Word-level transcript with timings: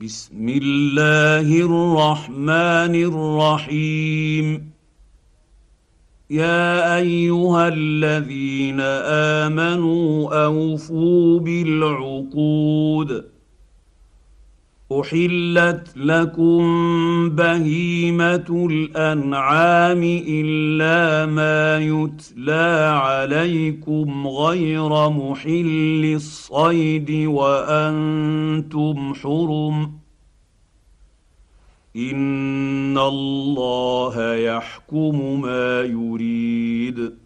بسم 0.00 0.48
الله 0.48 1.60
الرحمن 1.60 2.94
الرحيم. 2.94 4.70
يا 6.30 6.96
أيها 6.96 7.68
الذين 7.68 8.80
آمنوا 9.40 10.44
أوفوا 10.44 11.38
بالعقود. 11.38 13.24
احلت 14.92 15.92
لكم 15.96 16.60
بهيمه 17.30 18.68
الانعام 18.70 20.02
الا 20.28 21.26
ما 21.26 21.78
يتلى 21.78 22.92
عليكم 23.02 24.26
غير 24.26 25.10
محل 25.10 26.12
الصيد 26.14 27.10
وأنتم 27.26 29.14
حرم 29.14 29.92
ان 31.96 32.98
الله 32.98 34.34
يحكم 34.34 35.40
ما 35.40 35.80
يريد 35.80 37.25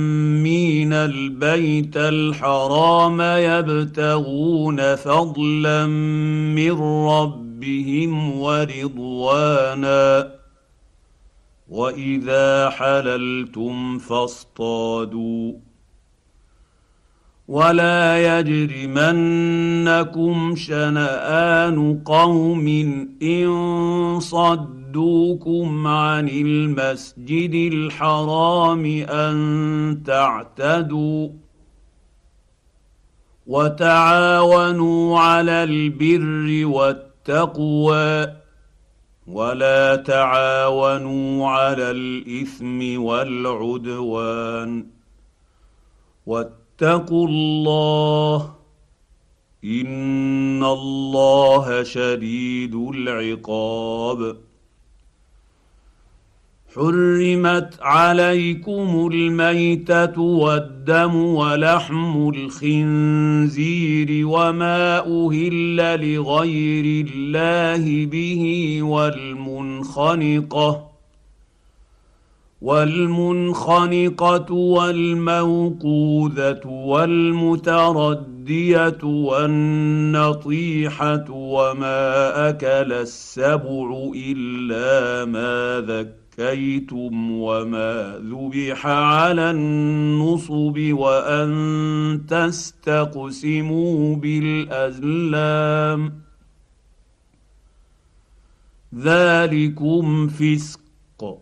البيت 1.43 1.97
الحرام 1.97 3.21
يبتغون 3.21 4.95
فضلا 4.95 5.87
من 6.55 6.81
ربهم 7.07 8.39
ورضوانا. 8.39 10.31
وإذا 11.69 12.69
حللتم 12.69 13.97
فاصطادوا. 13.97 15.53
ولا 17.47 18.39
يجرمنكم 18.39 20.55
شنآن 20.55 22.01
قوم 22.05 22.67
إن 23.21 24.19
صدوكم 24.91 25.87
عن 25.87 26.27
المسجد 26.27 27.73
الحرام 27.73 28.85
أن 29.09 30.03
تعتدوا 30.05 31.29
وتعاونوا 33.47 35.19
على 35.19 35.63
البر 35.63 36.65
والتقوى 36.65 38.33
ولا 39.27 39.95
تعاونوا 39.95 41.47
على 41.47 41.91
الإثم 41.91 43.01
والعدوان 43.01 44.85
والتقوى 46.25 46.61
اتقوا 46.81 47.27
الله 47.27 48.55
إن 49.63 50.63
الله 50.63 51.83
شديد 51.83 52.75
العقاب 52.75 54.37
حرمت 56.75 57.73
عليكم 57.81 59.09
الميته 59.13 60.19
والدم 60.19 61.15
ولحم 61.15 62.29
الخنزير 62.29 64.27
وما 64.27 64.99
أهل 64.99 65.77
لغير 66.15 67.05
الله 67.07 68.05
به 68.05 68.77
والمنخنقه 68.81 70.91
والمنخنقه 72.61 74.53
والموقوذه 74.53 76.61
والمترديه 76.67 78.23
والنطيحه 79.03 81.25
وما 81.29 82.49
اكل 82.49 82.93
السبع 82.93 84.11
الا 84.15 85.25
ما 85.25 85.79
ذكيتم 86.39 87.31
وما 87.31 88.21
ذبح 88.23 88.87
على 88.87 89.51
النصب 89.51 90.79
وأن 90.91 92.21
تستقسموا 92.27 94.15
بالأزلام. 94.15 96.13
ذلكم 98.95 100.27
فسق. 100.27 101.37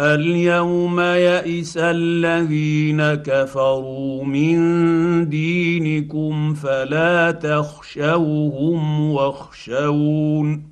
اليوم 0.00 1.00
يئس 1.00 1.76
الذين 1.76 3.14
كفروا 3.14 4.24
من 4.24 5.28
دينكم 5.28 6.54
فلا 6.54 7.30
تخشوهم 7.30 9.00
واخشون. 9.10 10.71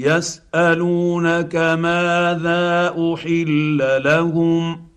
يسألونك 0.00 1.56
ماذا 1.56 2.94
أحل 3.14 3.78
لهم 4.04 4.90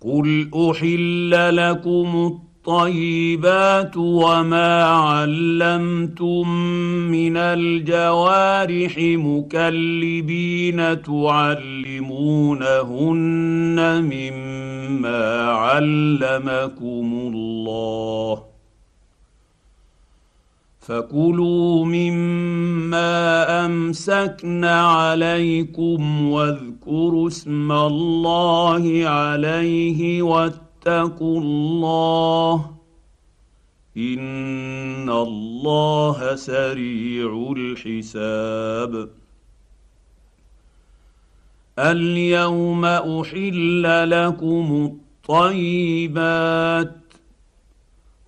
قل 0.00 0.50
أحل 0.70 1.56
لكم 1.56 2.32
الطيبات 2.66 3.96
وما 3.96 4.84
علمتم 4.84 6.48
من 7.10 7.36
الجوارح 7.36 8.94
مكلبين 8.98 10.76
تعلمونهن 11.02 12.00
مما 14.02 15.44
علمكم 15.50 17.30
الله 17.34 18.55
فكلوا 20.86 21.84
مما 21.84 23.66
امسكن 23.66 24.64
عليكم 24.64 26.30
واذكروا 26.30 27.28
اسم 27.28 27.72
الله 27.72 29.02
عليه 29.08 30.22
واتقوا 30.22 31.40
الله 31.40 32.70
ان 33.96 35.10
الله 35.10 36.36
سريع 36.36 37.52
الحساب. 37.56 39.08
اليوم 41.78 42.84
احل 42.84 44.10
لكم 44.10 44.94
الطيبات 45.28 47.05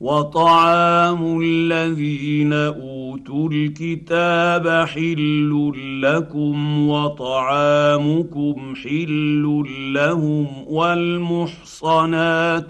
وطعام 0.01 1.41
الذين 1.41 2.53
أوتوا 2.53 3.49
الكتاب 3.53 4.87
حل 4.87 5.73
لكم 6.03 6.89
وطعامكم 6.89 8.75
حل 8.75 9.65
لهم 9.95 10.47
والمحصنات 10.67 11.95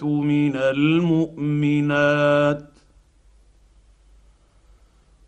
من 0.04 0.56
المؤمنات 1.36 2.67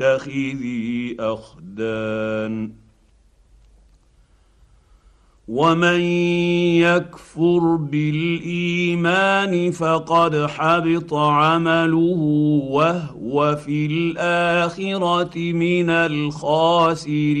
متخذي 0.00 1.16
أخدان. 1.20 2.72
ومن 5.48 6.00
يكفر 6.80 7.76
بالإيمان 7.76 9.70
فقد 9.70 10.46
حبط 10.46 11.14
عمله 11.14 12.18
وهو 12.70 13.56
في 13.56 13.86
الآخرة 13.86 15.52
من 15.52 15.90
الخاسرين. 15.90 17.40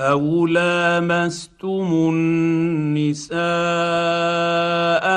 أو 0.00 0.46
لامستم 0.46 2.10
النساء 2.12 3.42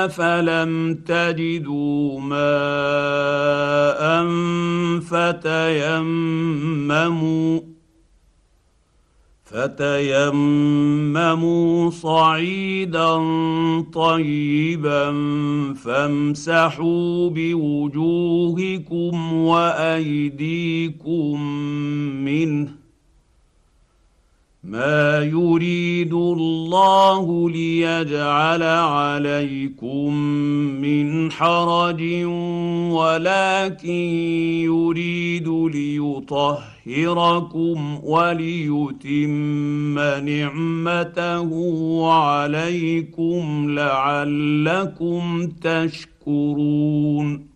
فلم 0.08 0.94
تجدوا 0.94 2.20
ماء 2.20 2.36
فتيمموا 5.00 6.40
فتيمموا 9.44 10.40
صعيدا 11.90 13.16
طيبا 13.92 15.12
فامسحوا 15.84 17.30
بوجوهكم 17.30 19.32
وايديكم 19.32 21.40
منه 22.24 22.85
ما 24.66 25.22
يريد 25.22 26.12
الله 26.12 27.50
ليجعل 27.50 28.62
عليكم 28.62 30.14
من 30.82 31.30
حرج 31.32 32.02
ولكن 32.90 33.90
يريد 34.66 35.48
ليطهركم 36.18 37.28
وليتم 38.04 39.98
نعمته 40.28 41.50
عليكم 42.12 43.70
لعلكم 43.70 45.48
تشكرون 45.62 47.55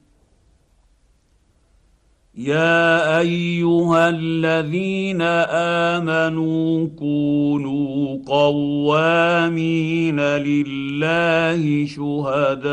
يا 2.35 3.19
ايها 3.19 4.09
الذين 4.09 5.21
امنوا 5.51 6.87
كونوا 6.87 8.17
قوامين 8.25 10.19
لله 10.19 11.85
شهداء 11.85 12.71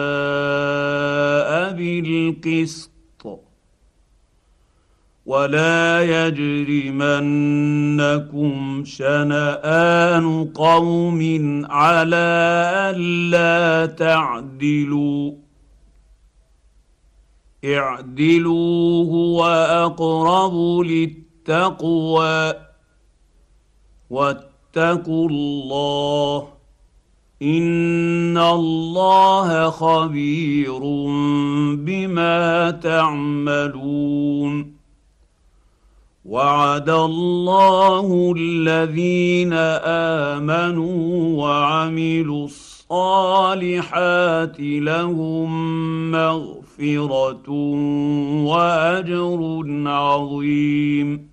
بالقسط 1.72 2.90
ولا 5.26 6.02
يجرمنكم 6.26 7.32
شنآن 8.84 10.44
قوم 10.54 11.20
على 11.70 12.28
ألا 12.96 13.86
تعدلوا 13.86 15.47
اعدلوا 17.64 19.04
هو 19.04 19.44
اقرب 19.84 20.80
للتقوى 20.86 22.52
واتقوا 24.10 25.28
الله 25.28 26.48
إن 27.42 28.38
الله 28.38 29.70
خبير 29.70 30.80
بما 31.74 32.70
تعملون 32.70 34.28
وعد 36.24 36.90
الله 36.90 38.34
الذين 38.36 39.52
آمنوا 40.32 41.36
وعملوا 41.42 42.44
الصالحات 42.90 43.76
لهم 44.60 45.50
مغفرة 46.10 46.67
وأجر 48.44 49.62
عظيم. 49.88 51.28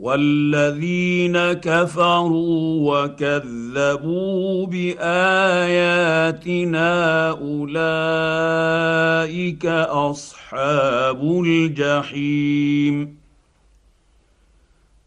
والذين 0.00 1.52
كفروا 1.52 3.04
وكذبوا 3.04 4.66
بآياتنا 4.66 5.10
أولئك 7.30 8.46
أصحاب 9.66 11.22
الجحيم. 11.46 13.19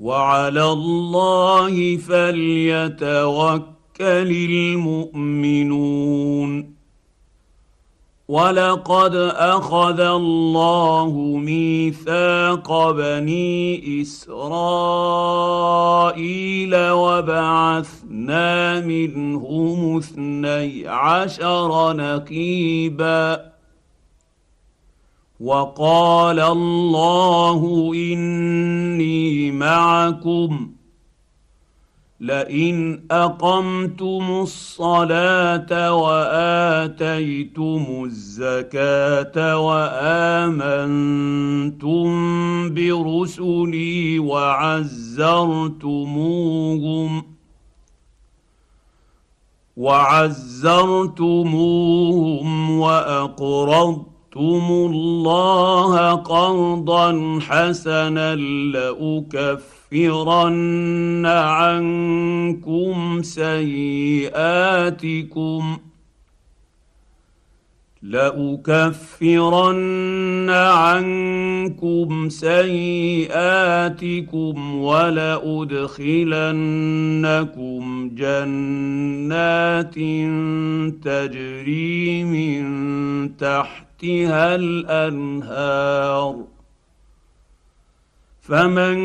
وعلى 0.00 0.72
الله 0.72 1.96
فليتوكل 1.96 3.66
المؤمنون. 4.50 6.80
ولقد 8.30 9.14
أخذ 9.36 10.00
الله 10.00 11.10
ميثاق 11.36 12.90
بني 12.90 14.02
إسرائيل 14.02 14.36
وبعثنا 16.90 18.80
منهم 18.80 19.96
اثني 19.96 20.88
عشر 20.88 21.96
نقيبا 21.96 23.49
وقال 25.40 26.40
الله 26.40 27.90
إني 27.94 29.50
معكم 29.50 30.70
لئن 32.20 33.04
أقمتم 33.10 34.40
الصلاة 34.42 35.94
وآتيتم 35.94 37.86
الزكاة 38.04 39.58
وآمنتم 39.58 40.60
برسلي 42.74 44.18
وعزرتموهم 44.18 44.90
وعزرتموهم 51.40 52.70
وأقرضتم 52.70 54.09
اقرضتم 54.30 54.70
الله 54.70 56.14
قرضا 56.14 57.38
حسنا 57.40 58.34
لاكفرن 59.90 61.26
عنكم 61.26 63.22
سيئاتكم 63.22 64.30
لأكفرن 68.02 69.70
عنكم 70.50 72.28
سيئاتكم 72.28 73.34
ولأدخلنكم 74.74 75.70
جنات 78.14 79.94
تجري 81.04 82.24
من 82.24 83.36
تحت 83.36 83.89
تحتها 84.00 84.54
الأنهار. 84.54 86.44
فمن 88.40 88.96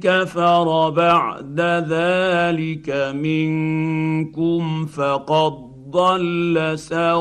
كفر 0.00 0.90
بعد 0.90 1.60
ذلك 1.88 2.90
منكم 3.14 4.86
فقد 4.86 5.52
ضل 5.90 6.72
سواء 6.78 7.20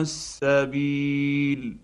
السبيل. 0.00 1.83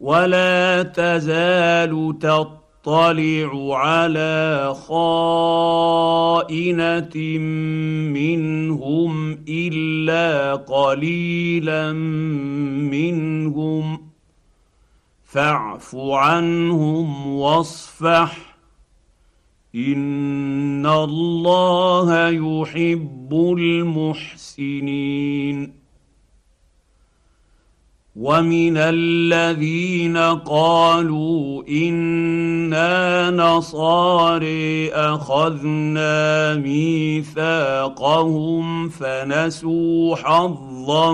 ولا 0.00 0.82
تزال 0.82 2.18
تطلع 2.20 3.76
على 3.78 4.74
خائنه 4.88 6.18
منهم 8.12 9.38
الا 9.48 10.54
قليلا 10.54 11.92
منهم 12.92 13.98
فاعف 15.24 15.96
عنهم 15.96 17.26
واصفح 17.26 18.56
ان 19.74 20.86
الله 20.86 22.28
يحب 22.28 23.54
المحسنين 23.58 25.04
ومن 28.16 28.76
الذين 28.76 30.16
قالوا 30.46 31.62
أنا 31.68 33.30
نصاري 33.30 34.92
اخذنا 34.92 36.54
ميثاقهم 36.54 38.08
فنسوا 38.88 40.16
حظا 40.16 41.12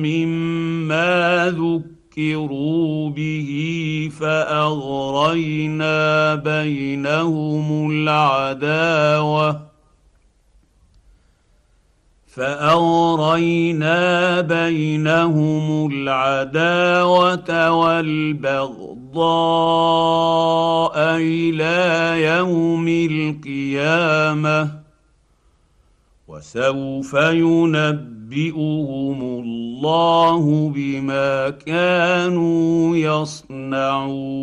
مما 0.00 1.50
ذكروا 1.58 3.10
به 3.10 4.10
فاغرينا 4.20 5.94
بينهم 6.34 7.90
العداوه 7.90 9.71
فأغرينا 12.34 14.00
بينهم 14.40 15.90
العداوة 15.92 17.70
والبغضاء 17.70 19.22
إلى 21.16 22.22
يوم 22.22 22.88
القيامة 22.88 24.70
وسوف 26.28 27.14
ينبئهم 27.14 28.02
الله 29.22 30.72
بما 30.74 31.50
كانوا 31.50 32.96
يصنعون 32.96 34.42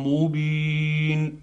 مبين. 0.06 1.39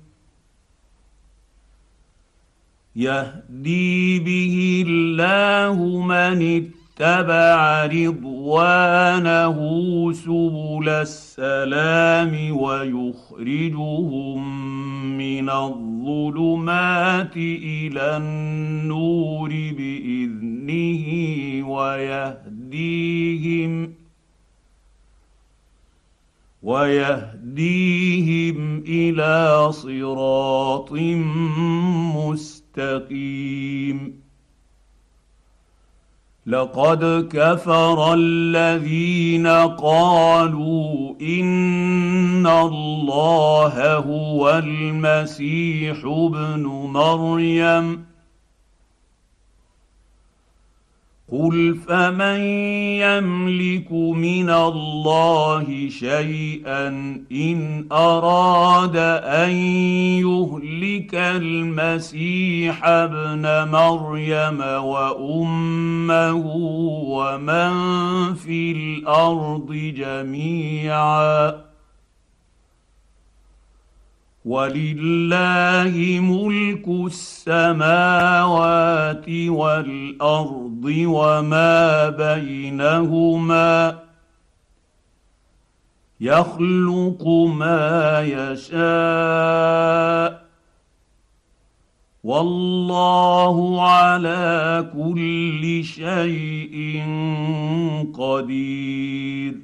يهدي 2.96 4.18
به 4.18 4.84
الله 4.88 6.02
من 6.02 6.70
اتبع 7.00 7.86
رضوانه 7.86 9.56
سبل 10.12 10.88
السلام 10.88 12.56
ويخرجهم 12.56 14.38
من 15.18 15.50
الظلمات 15.50 17.36
إلى 17.36 18.16
النور 18.16 19.48
بإذنه 19.50 21.04
ويهديهم 21.68 23.14
ويهديهم 26.62 28.56
إلى 28.88 29.68
صراط 29.72 30.92
مستقيم 32.16 34.23
لقد 36.46 37.28
كفر 37.32 38.14
الذين 38.14 39.46
قالوا 39.46 41.14
إن 41.20 42.46
الله 42.46 43.96
هو 43.96 44.50
المسيح 44.50 45.96
ابن 46.04 46.62
مريم. 46.92 48.13
قل 51.32 51.74
فمن 51.88 52.40
يملك 53.00 53.92
من 53.92 54.50
الله 54.50 55.88
شيئا 55.88 56.88
ان 57.32 57.86
اراد 57.92 58.96
ان 59.24 59.50
يهلك 60.20 61.14
المسيح 61.14 62.84
ابن 62.84 63.70
مريم 63.70 64.60
وامه 64.60 66.46
ومن 67.08 67.74
في 68.34 68.72
الأرض 68.72 69.72
جميعا 69.96 71.54
ولله 74.44 76.20
ملك 76.20 76.88
السماوات 77.06 78.18
والأرض 79.28 80.84
وما 80.84 82.08
بينهما 82.08 83.98
يخلق 86.20 87.28
ما 87.28 88.20
يشاء 88.20 88.84
والله 92.24 93.82
على 93.90 94.90
كل 94.96 95.84
شيء 95.84 97.02
قدير 98.14 99.63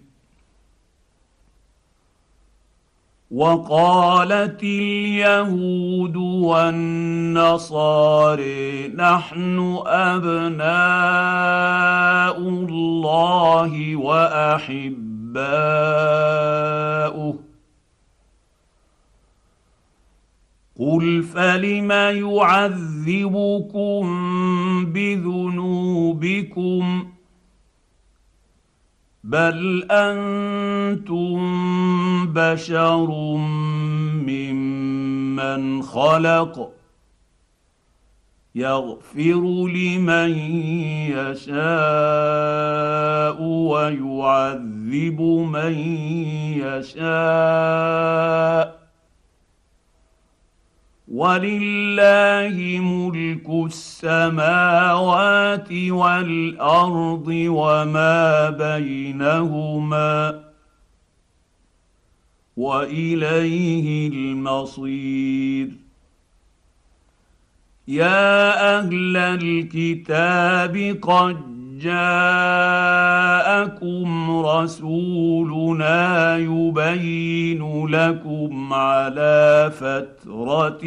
وقالت 3.31 4.63
اليهود 4.63 6.17
والنصارى 6.17 7.29
نحن 8.89 9.83
أبناء 9.87 10.69
الله 12.39 13.97
وأحباؤه. 13.97 15.11
قل 20.81 21.23
فلم 21.23 21.93
يعذبكم 21.93 24.03
بذنوبكم؟ 24.85 26.81
بل 29.25 29.87
أنتم 29.91 31.41
بشر 32.33 33.37
ممن 34.27 35.83
خلق 35.83 36.73
يغفر 38.55 39.69
لمن 39.69 40.31
يشاء 41.11 41.53
ويعذب 43.43 45.21
من 45.53 45.73
يشاء 46.91 48.01
ولله 51.11 52.81
ملك 52.81 53.49
السماوات 53.67 55.73
والأرض 55.73 57.27
وما 57.29 58.51
بينهما 58.51 60.41
وإليه 62.57 64.09
المصير. 64.09 65.71
يا 67.89 68.79
أهل 68.79 69.17
الكتاب 69.17 70.99
قد 71.03 71.50
جاءكم 71.81 73.61
رسولنا 74.47 76.37
يبين 76.37 77.87
لكم 77.87 78.73
على 78.73 79.71
فترة 79.75 80.85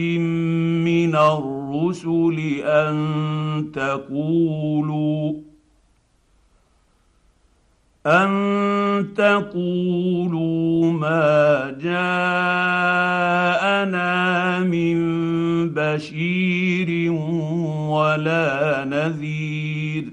من 0.86 1.15
الرسل 1.15 2.39
أن 2.63 2.95
تقولوا 3.73 5.34
أن 8.06 9.13
تقولوا 9.17 10.91
ما 10.91 11.75
جاءنا 11.82 13.13
من 14.60 14.99
بشير 15.69 17.12
ولا 17.91 18.86
نذير 18.86 20.12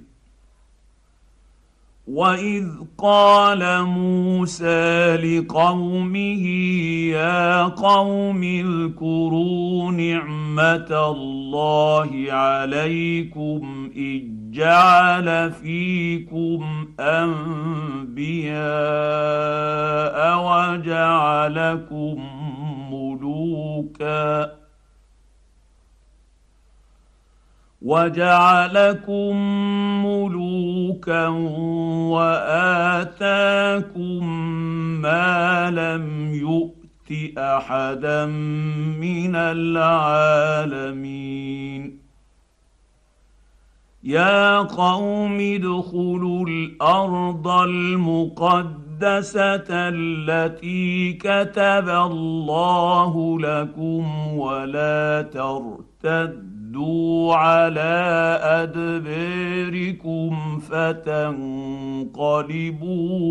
واذ 2.11 2.67
قال 2.97 3.83
موسى 3.83 5.15
لقومه 5.15 6.45
يا 7.15 7.63
قوم 7.63 8.43
اذكروا 8.43 9.91
نعمه 9.91 11.11
الله 11.11 12.27
عليكم 12.29 13.89
اذ 13.95 14.23
جعل 14.51 15.51
فيكم 15.51 16.87
انبياء 16.99 18.51
وجعلكم 20.47 22.17
ملوكا 22.91 24.60
وجعلكم 27.81 29.35
ملوكا 30.05 31.27
واتاكم 32.13 34.21
ما 35.01 35.71
لم 35.71 36.33
يؤت 36.33 37.37
احدا 37.37 38.25
من 39.01 39.35
العالمين 39.35 40.91
يا 44.03 44.57
قوم 44.57 45.37
ادخلوا 45.39 46.47
الأرض 46.47 47.47
المقدسه 47.47 49.65
التي 49.69 51.13
كتب 51.13 51.89
الله 51.89 53.39
لكم 53.39 54.27
ولا 54.37 55.21
ترتدوا 55.21 56.50
ردوا 56.71 57.35
على 57.35 58.39
أدباركم 58.63 60.59
فتنقلبوا 60.59 61.39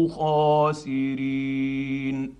خاسرين. 0.08 2.34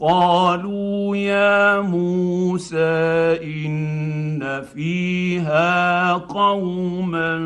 قالوا 0.00 1.16
يا 1.16 1.80
موسى 1.80 3.38
إن 3.66 4.62
فيها 4.62 6.12
قوما 6.12 7.38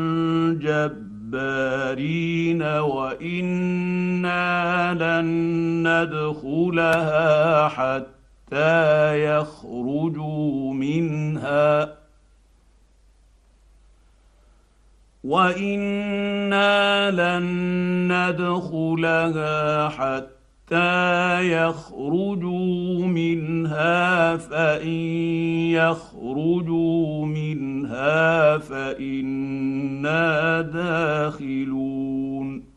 جبارين 0.61 2.61
وإنا 2.61 4.43
لن 4.93 5.27
ندخلها 5.87 7.67
حتى 7.67 8.16
حتى 8.47 9.25
يخرجوا 9.25 10.73
منها 10.73 11.97
وأنا 15.23 17.11
لن 17.11 17.45
ندخلها 18.11 19.89
حتى 19.89 21.51
يخرجوا 21.51 23.05
منها 23.05 24.37
فان 24.37 24.87
يخرجوا 25.71 27.25
منها 27.25 28.57
فانا 28.57 30.61
داخلون 30.61 32.76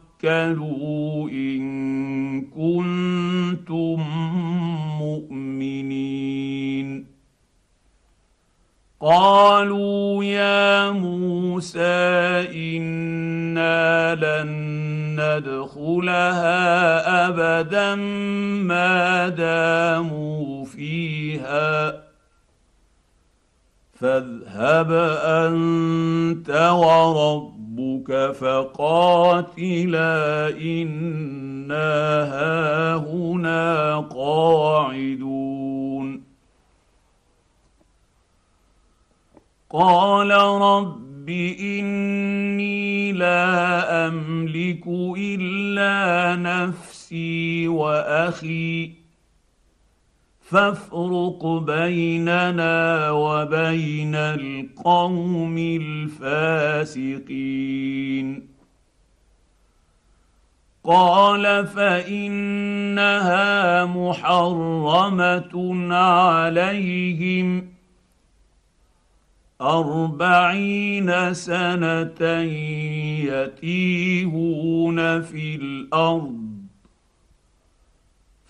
توكلوا 0.21 1.29
ان 1.29 2.41
كنتم 2.41 3.99
مؤمنين. 4.99 6.87
قالوا 8.99 10.23
يا 10.23 10.91
موسى 10.91 11.81
أنا 12.69 14.15
لن 14.15 14.51
ندخلها 15.19 16.57
ابدا 17.27 17.95
ما 18.65 19.29
داموا 19.29 20.65
فيها. 20.65 22.03
فاذهب 23.93 24.91
انت 25.23 26.49
وربك 26.49 27.60
ربك 27.71 28.31
فقاتلا 28.31 30.13
إنا 30.49 32.23
هاهنا 32.23 33.97
قاعدون. 33.99 35.51
قال 39.69 40.31
رب 40.61 41.29
إني 41.59 43.11
لا 43.11 44.07
أملك 44.07 44.87
إلا 45.17 46.35
نفسي 46.35 47.67
وأخي 47.67 49.00
فافرق 50.51 51.45
بيننا 51.45 53.11
وبين 53.11 54.15
القوم 54.15 55.57
الفاسقين. 56.21 57.31
قال 60.83 61.67
فإنها 61.67 63.25
محرمة 63.85 65.53
عليهم 65.95 67.67
أربعين 69.61 71.33
سنة 71.33 72.21
يتيهون 73.31 75.21
في 75.21 75.55
الأرض 75.55 76.40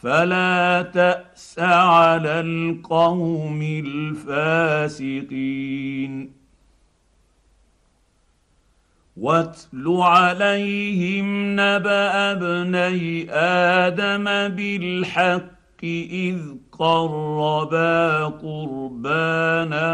فلا 0.01 0.81
تأس 0.81 1.59
على 1.59 2.39
القوم 2.39 3.61
الفاسقين. 4.95 5.21
واتل 9.17 9.87
عليهم 9.87 11.51
نبأ 11.51 12.31
ابني 12.31 13.31
آدم 13.31 14.23
بالحق 14.55 15.83
إذ 15.83 16.37
قربا 16.71 18.25
قربانا 18.25 19.91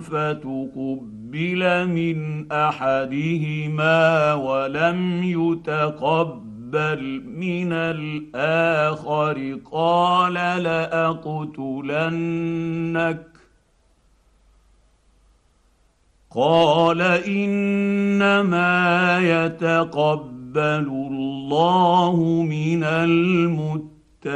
فتقبل 0.00 1.88
من 1.88 2.52
أحدهما 2.52 4.34
ولم 4.34 5.22
يتقبل 5.22 6.49
يقبل 6.74 7.22
من 7.26 7.72
الآخر 7.72 9.58
قال 9.72 10.34
لاقتلنك 10.62 11.70
قال 16.30 17.02
انما 17.26 18.68
يتقبل 19.18 20.86
الله 21.10 22.16
من 22.48 22.84
المتقين 22.84 24.30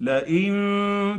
لئن 0.00 0.54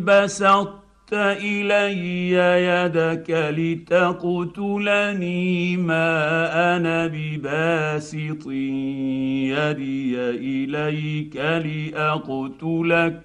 بسطت 0.06 0.87
إلي 1.14 2.32
يدك 2.68 3.54
لتقتلني 3.58 5.78
ما 5.78 6.78
أنا 6.78 7.08
بباسط. 7.08 8.48
يدي 8.48 10.20
إليك 10.20 11.36
لأقتلك. 11.36 13.22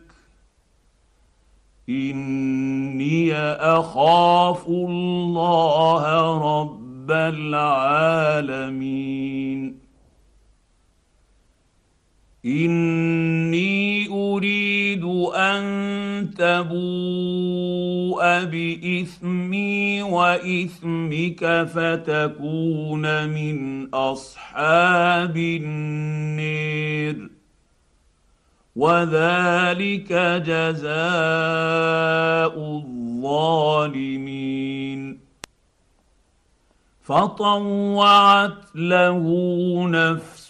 إني 1.89 3.35
أخاف 3.35 4.69
الله 4.69 6.39
رب 6.61 7.11
العالمين. 7.11 9.82
إني 12.47 14.09
أريد 14.11 15.05
أن 15.35 16.31
تبوء 16.39 18.23
بإثمي 18.45 20.03
وإثمك 20.03 21.69
فتكون 21.75 23.29
من 23.29 23.89
أصحاب 23.95 25.37
النير. 25.37 27.31
وذلك 28.77 30.13
جزاء 30.47 30.95
الظالمين. 32.59 34.23
فطوعت 37.03 38.77
له 38.77 39.25
نفسه 39.89 40.42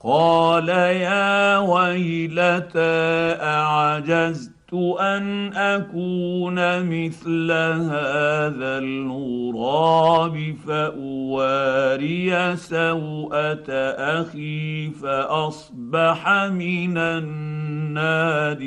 قال 0.00 0.68
يا 0.68 1.58
ويلتى 1.58 3.36
أعجزت 3.42 4.56
أن 5.00 5.52
أكون 5.56 6.82
مثل 6.84 7.52
هذا 7.52 8.78
الغراب 8.78 10.56
فأواري 10.66 12.56
سوءة 12.56 13.70
أخي 14.20 14.90
فأصبح 14.90 16.28
من 16.52 16.98
النادمين 16.98 18.66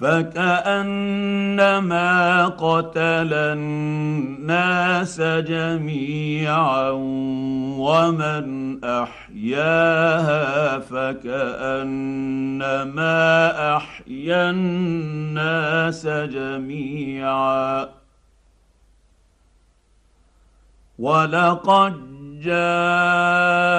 فكأنما 0.00 1.26
قتل 2.46 3.34
الناس 3.34 5.20
جميعا 5.20 6.90
ومن 7.78 8.84
أحياها 8.84 10.78
فكأنما 10.78 11.86
أحيا 13.76 14.50
الناس 14.50 16.06
جميعا. 16.06 17.88
ولقد 20.98 22.18
جاءت 22.42 23.78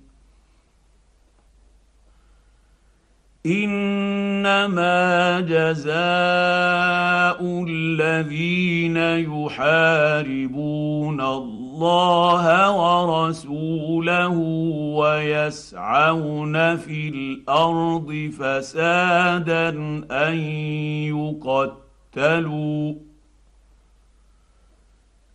إنما 3.45 5.39
جزاء 5.39 5.91
الذين 7.67 8.97
يحاربون 9.33 10.81
الله 11.21 12.71
ورسوله 12.71 14.37
ويسعون 14.97 16.77
في 16.77 17.09
الأرض 17.09 18.31
فسادا 18.39 19.69
أن 20.11 20.37
يقتلوا 22.13 22.93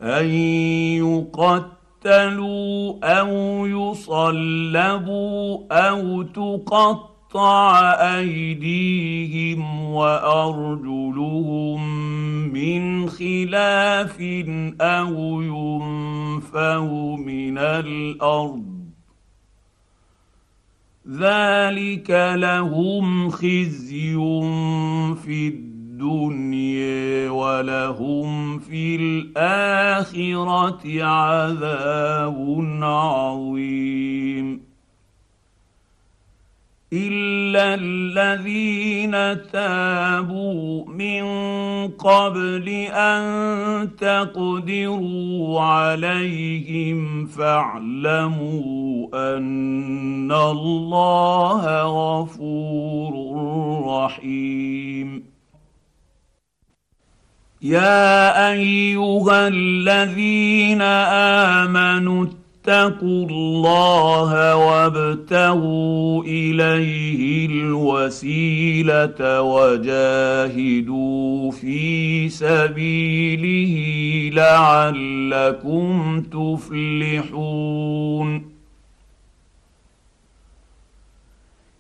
أن 0.03 0.31
يقتلوا 2.07 2.95
أو 3.05 3.67
يصلبوا 3.67 5.59
أو 5.73 6.23
تقتلوا 6.23 7.16
أيديهم 8.19 9.81
وأرجلهم 9.85 11.81
من 12.53 13.09
خلاف 13.09 14.21
أو 14.81 15.43
ينفوا 15.43 17.17
من 17.17 17.59
الأرض. 17.59 18.77
ذلك 21.11 22.11
لهم 22.35 23.31
خزي 23.31 24.15
في 25.25 25.49
الدنيا 25.49 27.31
ولهم 27.31 28.59
في 28.59 28.97
الآخرة 28.97 30.83
عذاب 31.05 32.37
عظيم. 32.83 34.76
الا 36.93 37.75
الذين 37.75 39.13
تابوا 39.53 40.85
من 40.87 41.25
قبل 41.89 42.69
ان 42.95 43.91
تقدروا 43.97 45.61
عليهم 45.61 47.27
فاعلموا 47.27 49.09
ان 49.37 50.33
الله 50.33 51.83
غفور 51.83 53.13
رحيم. 53.87 55.23
يا 57.63 58.53
ايها 58.53 59.49
الذين 59.49 60.83
امنوا 61.63 62.27
اتقوا 62.69 63.27
الله 63.27 64.57
وابتغوا 64.57 66.25
إليه 66.25 67.47
الوسيلة 67.47 69.43
وجاهدوا 69.43 71.01
في 71.51 72.29
سبيله 72.29 73.75
لعلكم 74.35 76.21
تفلحون 76.33 77.77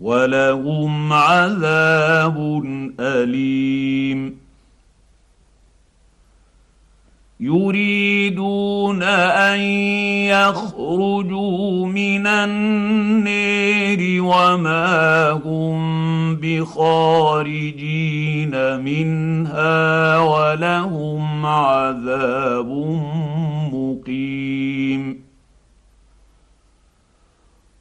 ولهم 0.00 1.12
عذاب 1.12 2.62
أليم. 3.00 4.36
يريدون 7.40 9.02
أن 9.02 9.60
يخرجوا 10.30 11.86
من 11.86 12.26
النير 12.26 14.22
وما 14.22 15.30
هم 15.30 15.76
بخارجين 16.36 17.80
منها 18.80 20.18
ولهم 20.18 21.46
عذاب 21.46 22.68
مقيم. 23.72 24.65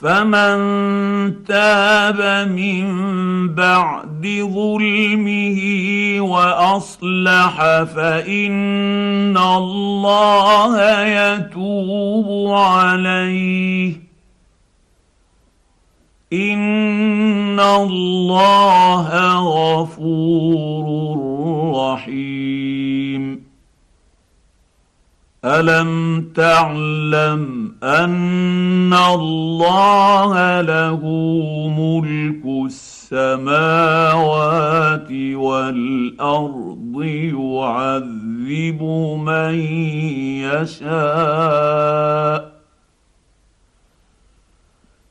فمن 0.00 1.44
تاب 1.44 2.48
من 2.50 2.88
بعد 3.54 4.48
ظلمه 4.54 5.60
وأصلح 6.20 7.56
فإن 7.94 9.36
الله 9.36 11.02
يتوب 11.06 12.54
عليه. 12.54 13.94
إن 16.32 17.60
الله 17.60 19.08
غفور 19.38 20.86
رحيم. 21.76 22.67
ألم 25.44 26.20
تعلم 26.34 27.72
أن 27.82 28.92
الله 28.94 30.60
له 30.60 31.00
ملك 31.78 32.42
السماوات 32.66 33.82
والأرض 35.34 37.02
يعذب 37.04 38.82
من 39.22 39.54
يشاء 40.42 42.08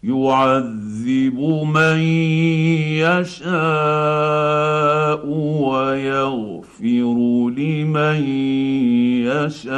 يعذب 0.03 1.39
من 1.73 1.99
يشاء 2.99 3.47
ويغفر 5.61 6.56
لمن 7.49 8.23
يشاء. 9.27 9.77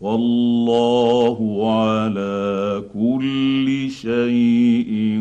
والله 0.00 1.38
على 1.78 2.82
كل 2.94 3.90
شيء 3.90 5.20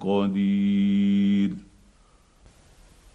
قدير. 0.00 0.71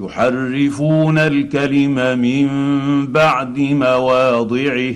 يحرفون 0.00 1.18
الكلم 1.18 2.18
من 2.18 2.46
بعد 3.06 3.58
مواضعه. 3.58 4.94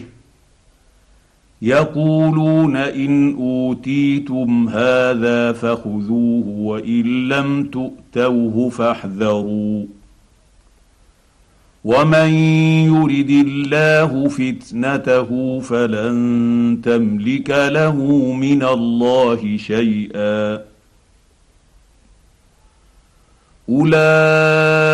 يقولون 1.62 2.76
إن 2.76 3.34
أوتيتم 3.34 4.68
هذا 4.68 5.52
فخذوه 5.52 6.46
وإن 6.46 7.28
لم 7.28 7.64
تؤتوه 7.64 8.70
فاحذروا. 8.70 9.86
ومن 11.84 12.28
يرد 12.88 13.30
الله 13.30 14.28
فتنته 14.28 15.60
فلن 15.60 16.80
تملك 16.84 17.50
له 17.50 17.96
من 18.32 18.62
الله 18.62 19.56
شيئا. 19.56 20.62
أولئك 23.68 24.93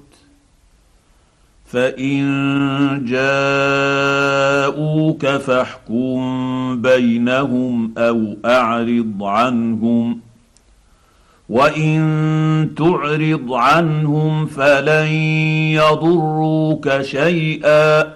فان 1.71 3.05
جاءوك 3.05 4.65
فاحكم 5.25 6.81
بينهم 6.81 7.93
أو 7.97 8.37
اعرض 8.45 9.23
عنهم 9.23 10.19
وان 11.49 12.69
تعرض 12.77 13.53
عنهم 13.53 14.45
فلن 14.45 15.07
يضروك 15.77 17.01
شيئا 17.01 18.13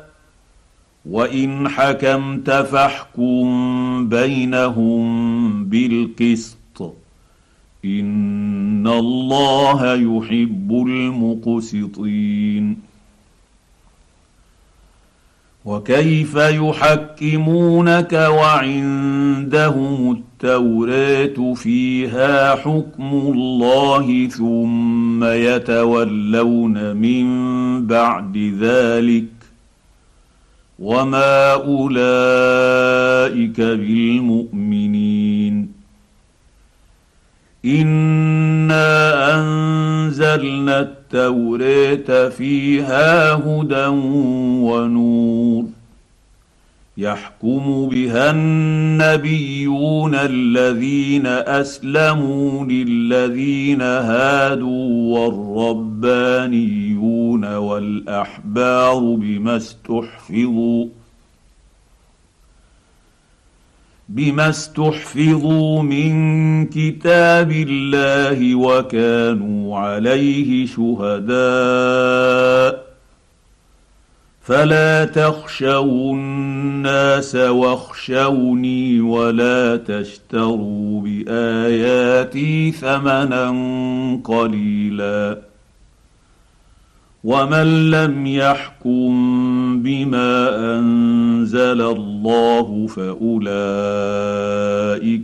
وان 1.05 1.69
حكمت 1.69 2.51
فاحكم 2.51 4.09
بينهم 4.09 5.65
بالقسط 5.65 6.95
ان 7.85 8.87
الله 8.87 9.93
يحب 9.93 10.71
المقسطين 10.87 12.84
وكيف 15.65 16.35
يحكمونك 16.35 18.13
وعندهم 18.13 20.11
التوراة 20.11 21.53
فيها 21.53 22.55
حكم 22.55 23.31
الله 23.33 24.27
ثم 24.27 25.23
يتولون 25.23 26.95
من 26.95 27.25
بعد 27.87 28.37
ذلك 28.59 29.25
وما 30.79 31.53
أولئك 31.53 32.81
بالمؤمنين 33.61 35.05
إنا 37.65 38.85
أنزلنا 39.39 40.79
التوراة 41.15 42.29
فيها 42.29 43.33
هدى 43.33 43.85
ونور. 44.65 45.65
يحكم 46.97 47.89
بها 47.91 48.31
النبيون 48.31 50.15
الذين 50.15 51.27
أسلموا 51.27 52.65
للذين 52.65 53.81
هادوا 53.81 55.19
والربانيون 55.19 57.55
والأحبار 57.55 58.99
بما 58.99 59.57
استحفظوا. 59.57 60.85
بما 64.09 64.49
استحفظوا 64.49 65.81
من 65.83 66.65
كتاب 66.65 67.51
الله 67.51 68.55
وكانوا 68.55 69.77
عليه 69.77 70.65
شهداء 70.65 71.35
فلا 74.41 75.05
تخشوا 75.05 76.13
الناس 76.13 77.35
واخشوني 77.35 79.01
ولا 79.01 79.77
تشتروا 79.77 81.01
باياتي 81.01 82.71
ثمنا 82.71 83.49
قليلا 84.23 85.37
ومن 87.25 87.91
لم 87.91 88.27
يحكم 88.27 89.11
بما 89.81 90.49
انزل 90.77 91.81
الله 91.81 92.87
فاولئك 92.87 93.29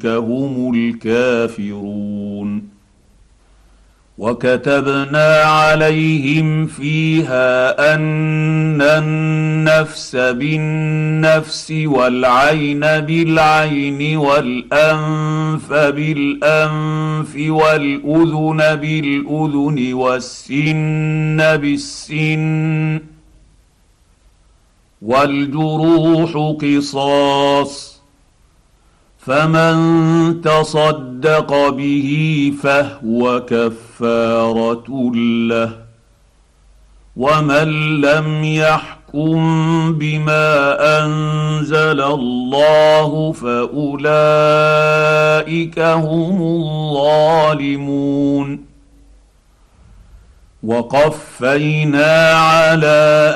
هم 0.05 0.73
الكافرون 0.75 2.20
وكتبنا 4.21 5.41
عليهم 5.41 6.65
فيها 6.67 7.93
أن 7.95 8.81
النفس 8.81 10.15
بالنفس 10.15 11.71
والعين 11.71 12.79
بالعين 12.79 14.17
والأنف 14.17 15.73
بالأنف 15.73 17.35
والأذن 17.37 18.75
بالأذن 18.75 19.93
والسن 19.93 21.37
بالسن 21.57 22.99
والجروح 25.01 26.57
قصاص 26.61 27.90
فمن 29.25 30.41
تصدق 30.41 31.69
به 31.69 32.53
فهو 32.63 33.41
كفارة 33.45 35.11
له 35.49 35.71
ومن 37.15 38.01
لم 38.01 38.43
يحكم 38.43 39.41
بما 39.93 40.77
أنزل 41.05 42.01
الله 42.01 43.31
فأولئك 43.31 43.79
هم 45.79 46.41
الظالمون 47.51 48.70
وقفينا 50.63 52.33
على 52.33 53.33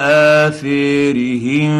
آثيرهم 0.47 1.73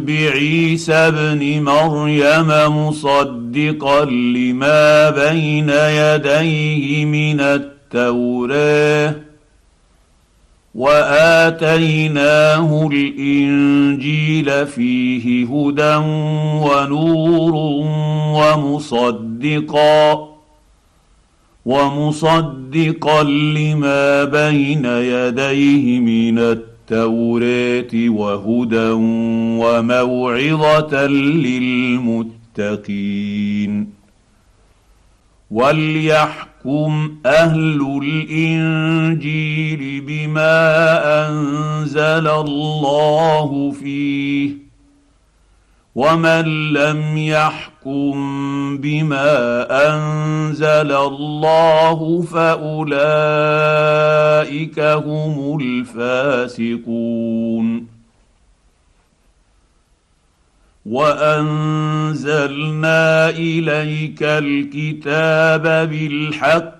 بعيسى 0.00 0.92
ابن 0.92 1.62
مريم 1.62 2.48
مصدقا 2.76 4.04
لما 4.04 5.10
بين 5.10 5.70
يديه 5.70 7.04
من 7.04 7.40
التوراة 7.40 9.14
وآتيناه 10.74 12.88
الإنجيل 12.92 14.66
فيه 14.66 15.46
هدى 15.46 15.94
ونور 16.64 17.54
ومصدقا. 18.36 20.29
ومصدقا 21.64 23.22
لما 23.22 24.24
بين 24.24 24.84
يديه 24.84 26.00
من 26.00 26.38
التوراه 26.38 28.08
وهدى 28.08 28.90
وموعظة 29.60 31.06
للمتقين. 32.56 34.00
وليحكم 35.50 36.50
يحكم 36.60 37.16
أهل 37.26 38.00
الانجيل 38.02 39.80
بما 40.00 41.28
انزل 41.28 42.28
الله 42.28 43.70
فيه 43.70 44.50
ومن 45.94 46.72
لم 46.72 47.16
يحكم 47.16 48.14
بما 48.78 49.66
انزل 49.88 50.92
الله 50.92 52.22
فاولئك 52.22 52.90
هم 54.80 55.58
الفاسقون 55.60 57.20
وانزلنا 60.86 62.30
اليك 63.30 64.22
الكتاب 64.22 65.62
بالحق 65.62 66.79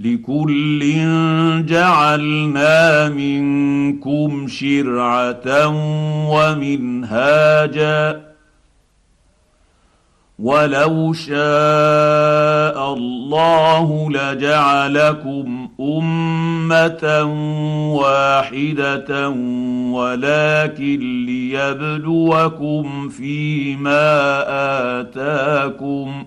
لكل 0.00 0.80
جعلنا 1.66 3.08
منكم 3.08 4.48
شرعة 4.48 5.68
ومنهاجا. 6.30 8.30
ولو 10.38 11.12
شاء 11.12 12.94
الله 12.94 14.10
لجعلكم 14.10 15.68
أمة 15.80 17.22
واحدة 17.92 19.28
ولكن 19.90 21.26
ليبلوكم 21.26 23.08
فيما 23.08 24.10
آتاكم. 25.00 26.26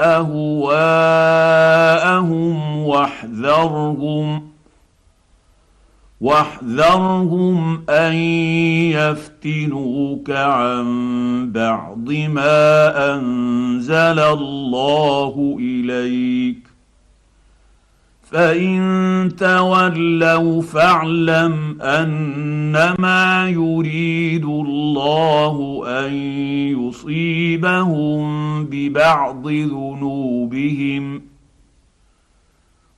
أهواءهم 0.00 0.78
واحذرهم 2.78 4.50
واحذرهم 6.20 7.84
أن 7.90 8.14
يفتنوك 8.92 10.30
عن 10.30 10.86
بعض 11.52 12.10
ما 12.10 13.14
أنزل 13.14 14.18
الله 14.18 15.56
إليك. 15.60 16.69
فان 18.30 19.32
تولوا 19.38 20.62
فاعلم 20.62 21.82
انما 21.82 23.48
يريد 23.48 24.44
الله 24.44 25.82
ان 25.86 26.12
يصيبهم 26.78 28.24
ببعض 28.64 29.48
ذنوبهم 29.48 31.22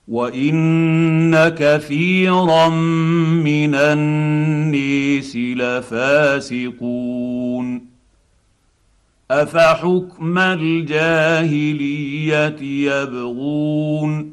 وان 0.07 1.49
كثيرا 1.49 2.69
من 2.69 3.75
النيس 3.75 5.35
لفاسقون 5.35 7.03
افحكم 9.31 10.37
الجاهليه 10.37 11.75
يبغون 12.61 14.32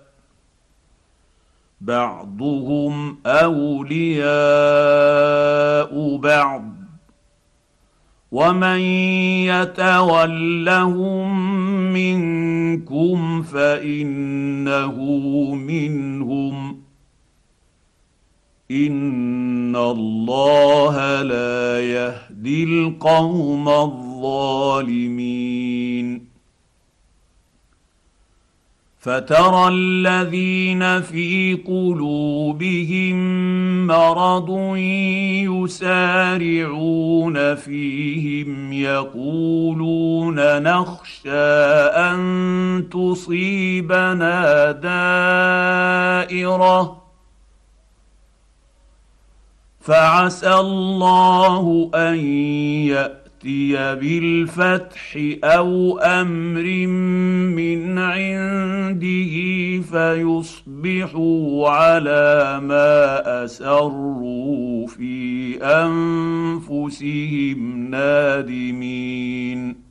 بعضهم 1.81 3.17
أولياء 3.25 4.31
بعض 6.17 6.63
ومن 8.31 8.79
يتولهم 9.49 11.31
منكم 11.93 13.41
فإنه 13.41 14.95
منهم 15.55 16.81
إن 18.71 19.75
الله 19.75 21.21
لا 21.21 21.81
يهدي 21.81 22.63
القوم 22.63 23.69
الظالمين 23.69 25.11
فترى 29.01 29.67
الذين 29.67 31.01
في 31.01 31.53
قلوبهم 31.67 33.17
مرض 33.87 34.77
يسارعون 36.37 37.55
فيهم 37.55 38.73
يقولون 38.73 40.61
نخشى 40.63 41.29
أن 41.97 42.87
تصيبنا 42.91 44.71
دائرة. 46.31 47.01
فعسى 49.79 50.53
الله 50.53 51.91
أن 51.95 52.15
يأتي 52.87 53.20
ياتي 53.45 53.95
بالفتح 53.95 55.17
أو 55.43 55.97
أمر 55.97 56.87
من 57.57 57.97
عنده 57.97 59.33
فيصبحوا 59.91 61.69
على 61.69 62.59
ما 62.63 63.43
اسروا 63.45 64.87
في 64.87 65.57
انفسهم 65.63 67.59
نادمين 67.89 69.90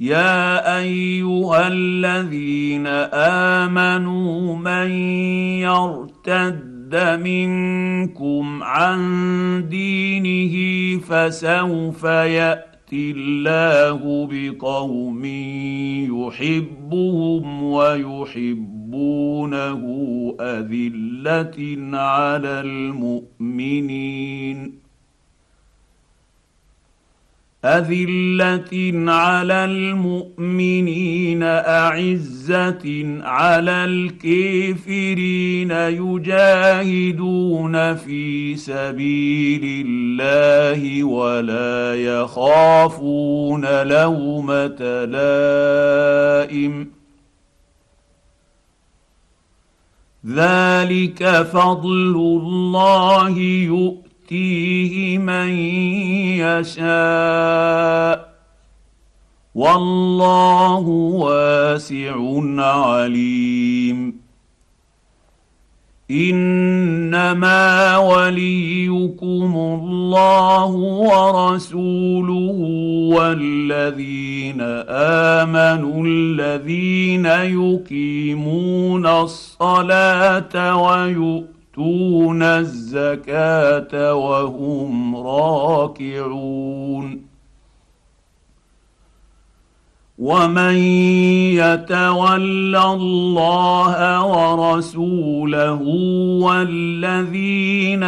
يا 0.00 0.78
ايها 0.78 1.68
الذين 1.68 2.86
امنوا 3.66 4.56
من 4.56 4.90
يرتد 5.60 7.18
منكم 7.22 8.62
عن 8.62 8.98
دينه 9.68 10.98
فسوف 11.00 12.04
ياتي 12.04 13.10
الله 13.10 14.28
بقوم 14.30 15.24
يحبهم 16.04 17.62
ويحبونه 17.62 19.08
اذله 20.40 21.78
على 21.98 22.60
المؤمنين 22.60 24.08
أذلة 27.76 28.72
على 29.12 29.64
المؤمنين 29.64 31.42
أعزة 31.42 32.84
على 33.22 33.84
الكافرين 33.84 35.70
يجاهدون 36.00 37.74
في 37.94 38.56
سبيل 38.56 39.86
الله 39.86 41.04
ولا 41.04 41.94
يخافون 41.94 43.82
لومة 43.82 45.04
لائم. 45.04 46.90
ذلك 50.26 51.42
فضل 51.42 52.16
الله 52.16 53.38
يؤتي 53.38 54.07
يؤتيه 54.32 55.18
من 55.18 55.48
يشاء. 56.38 58.28
والله 59.54 60.88
واسع 60.88 62.14
عليم. 62.58 64.20
إنما 66.10 67.98
وليكم 67.98 69.78
الله 69.82 70.70
ورسوله 71.04 72.58
والذين 73.16 74.60
آمنوا 75.40 76.06
الذين 76.06 77.26
يقيمون 77.26 79.06
الصلاة 79.06 80.76
ويؤتون 80.76 81.57
يؤتون 81.78 82.42
الزكاة 82.42 84.14
وهم 84.14 85.16
راكعون. 85.16 86.48
ومن 90.18 90.74
يتول 91.54 92.76
الله 92.76 94.26
ورسوله 94.26 95.82
والذين 96.42 98.02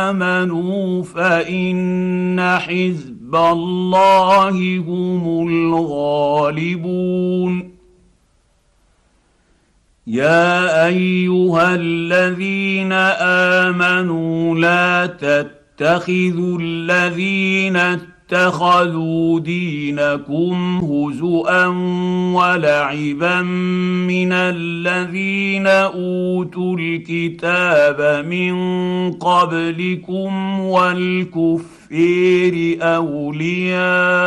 آمنوا 0.00 1.02
فإن 1.02 2.40
حزب 2.58 3.36
الله 3.36 4.78
هم 4.78 5.48
الغالبون. 5.48 6.96
يا 10.06 10.86
أيها 10.86 11.74
الذين 11.74 12.92
آمنوا 13.72 14.54
لا 14.54 15.06
تتخذوا 15.06 16.58
الذين 16.60 17.76
اتخذوا 17.76 19.40
دينكم 19.40 20.78
هزءا 20.78 21.66
ولعبا 22.34 23.42
من 23.42 24.32
الذين 24.32 25.66
أوتوا 25.66 26.76
الكتاب 26.78 28.26
من 28.26 28.54
قبلكم 29.12 30.60
والكفير 30.60 31.98
أولياء 32.82 34.26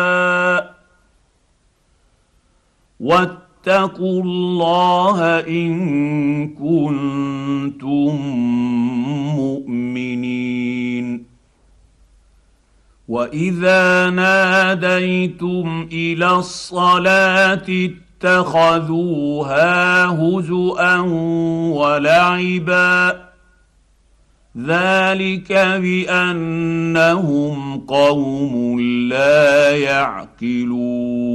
واتقوا 3.68 4.24
الله 4.24 5.40
إن 5.40 6.48
كنتم 6.48 8.16
مؤمنين. 9.36 11.26
وإذا 13.08 14.10
ناديتم 14.10 15.88
إلى 15.92 16.32
الصلاة 16.32 17.90
اتخذوها 18.24 20.06
هزءا 20.06 21.00
ولعبا. 21.72 23.30
ذلك 24.58 25.52
بأنهم 25.82 27.80
قوم 27.80 28.80
لا 29.10 29.78
يعقلون. 29.78 31.29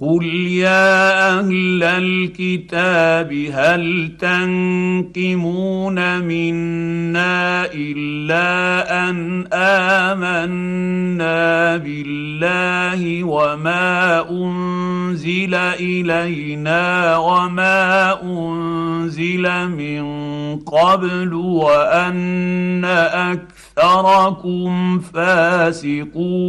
قل 0.00 0.24
يا 0.46 1.38
أهل 1.38 1.82
الكتاب 1.82 3.32
هل 3.52 4.12
تنقمون 4.18 5.98
منا 6.22 7.66
الا 7.74 9.08
ان 9.10 9.46
امنا 9.52 11.36
بالله 11.76 13.24
وما 13.24 14.30
انزل 14.30 15.54
الينا 15.54 17.16
وما 17.16 18.22
انزل 18.22 19.68
من 19.68 20.04
قبل 20.56 21.34
وان 21.34 22.84
اكثركم 23.74 24.98
فاسقون 24.98 26.48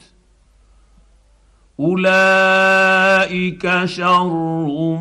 أولئك 1.81 3.85
شر 3.85 4.97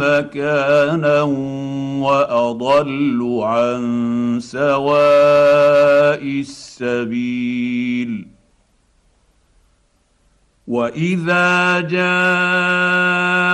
مكانا 0.00 1.22
وأضل 2.02 3.40
عن 3.42 3.82
سواء 4.40 6.22
السبيل. 6.22 8.26
وإذا 10.68 11.80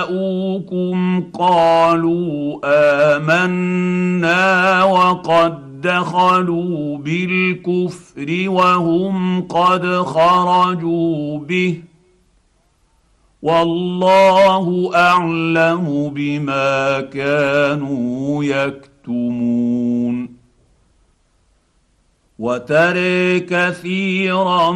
جاءوكم 0.07 1.23
قالوا 1.33 2.59
آمنا 3.15 4.83
وقد 4.83 5.81
دخلوا 5.81 6.97
بالكفر 6.97 8.43
وهم 8.47 9.41
قد 9.41 9.85
خرجوا 9.85 11.39
به 11.39 11.81
والله 13.41 14.91
أعلم 14.95 16.11
بما 16.15 17.01
كانوا 17.01 18.43
يكتمون. 18.43 20.39
وترى 22.39 23.39
كثيرا 23.39 24.71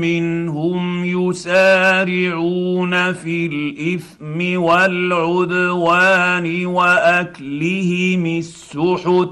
منهم 0.00 1.04
يسارعون 1.04 3.12
في 3.12 3.46
الإثم 3.46 4.62
والعدوان 4.62 6.66
وأكلهم 6.66 8.26
السحت. 8.26 9.28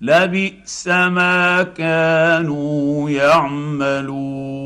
لبئس 0.00 0.88
ما 0.88 1.62
كانوا 1.62 3.10
يعملون. 3.10 4.65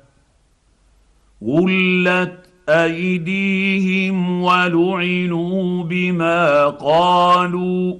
غلت 1.43 2.41
أيديهم 2.69 4.41
ولعنوا 4.41 5.83
بما 5.83 6.67
قالوا 6.67 7.95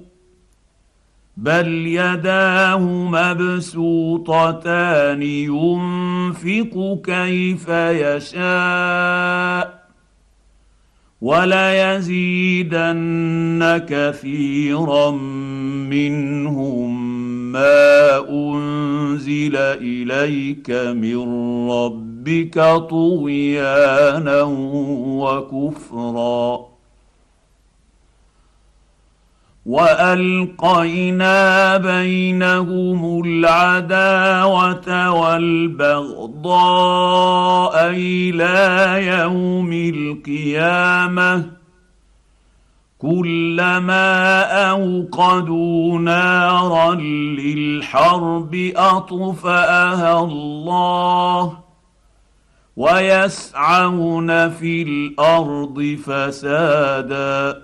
بل 1.36 1.68
يداه 1.86 2.78
مبسوطتان 3.10 4.42
ينفق 5.22 7.00
كيف 7.04 7.68
يشاء 7.68 9.22
وليزيدن 11.22 12.72
كثيرا 13.88 15.10
منهم 15.90 17.12
ما 17.52 18.28
أنزل 18.30 19.56
إليك 19.56 20.70
من 20.70 21.18
ربك 21.70 22.11
طغيانا 22.90 24.42
وكفرا. 25.22 26.72
وألقينا 29.66 31.76
بينهم 31.76 33.22
العداوة 33.24 35.10
والبغضاء 35.10 36.52
إلى 37.90 39.06
يوم 39.06 39.72
القيامة. 39.72 41.50
كلما 42.98 44.42
أوقدوا 44.70 45.98
نارا 45.98 46.94
للحرب 46.94 48.72
أطفأها 48.76 50.20
الله. 50.20 51.61
ويسعون 52.76 54.50
في 54.50 54.82
الأرض 54.82 55.98
فسادا 56.04 57.62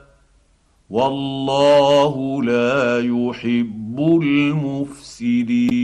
والله 0.91 2.43
لا 2.43 3.01
يحب 3.01 4.21
المفسدين. 4.23 5.79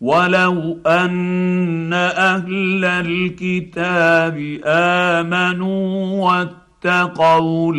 ولو 0.00 0.78
أن 0.86 1.92
أهل 1.92 2.84
الكتاب 2.84 4.60
آمنوا 4.64 6.24
واتقوا 6.24 7.74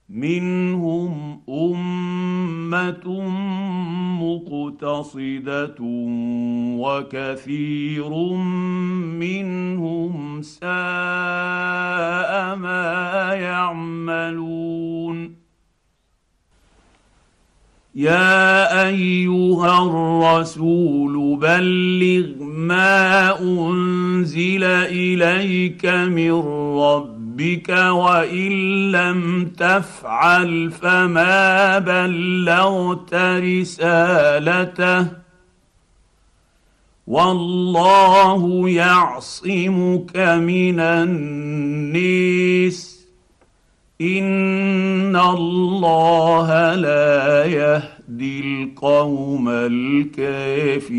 منهم 0.09 1.40
امه 1.49 3.07
مقتصده 4.22 5.76
وكثير 6.78 8.11
منهم 9.18 10.42
ساء 10.42 10.66
ما 12.57 13.34
يعملون 13.34 14.66
يا 17.97 18.88
ايها 18.88 19.82
الرسول 19.86 21.36
بلغ 21.40 22.44
ما 22.44 23.40
انزل 23.40 24.64
اليك 24.64 25.86
من 25.86 26.32
ربك 26.78 27.68
وان 27.68 28.53
لم 28.92 29.51
تفعل 29.57 30.70
فما 30.70 31.78
بلغت 31.78 33.14
رسالته 33.49 35.07
والله 37.07 38.68
يعصمك 38.68 40.16
من 40.16 40.80
النيس 40.80 42.26
ان 44.01 45.16
الله 45.16 46.74
لا 46.74 47.44
يهدي 47.44 48.40
القوم 48.40 49.49
الكافرين. 49.49 50.97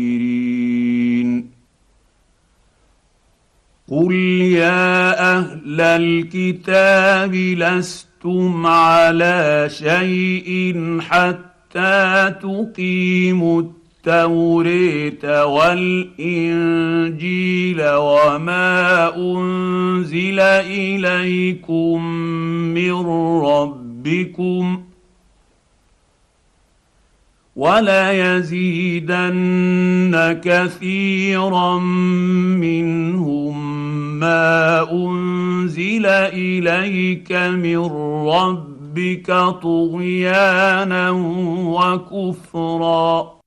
قل 3.90 4.12
يا 4.42 5.20
أهل 5.38 5.80
الكتاب 5.80 7.34
لستم 7.34 8.66
على 8.66 9.68
شيء 9.72 10.98
حتى 11.00 12.34
تقيموا 12.42 13.62
التوريه 14.08 15.44
والإنجيل 15.44 16.18
وما 17.82 19.16
أنزل 19.16 20.40
إليكم 20.40 22.04
من 22.74 22.92
ربكم 23.42 24.82
وليزيدن 28.78 30.40
كثيرا 30.44 31.78
منهم 32.58 33.78
ما 34.20 34.92
أنزل 34.92 36.06
إليك 36.06 37.32
من 37.32 37.78
ربك 38.28 39.26
طغيانا 39.62 41.10
وكفرا 41.66 43.37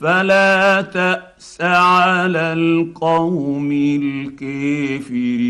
فلا 0.00 0.82
تأس 0.82 1.60
على 1.60 2.52
القوم 2.52 3.72
الكافرين. 4.02 5.46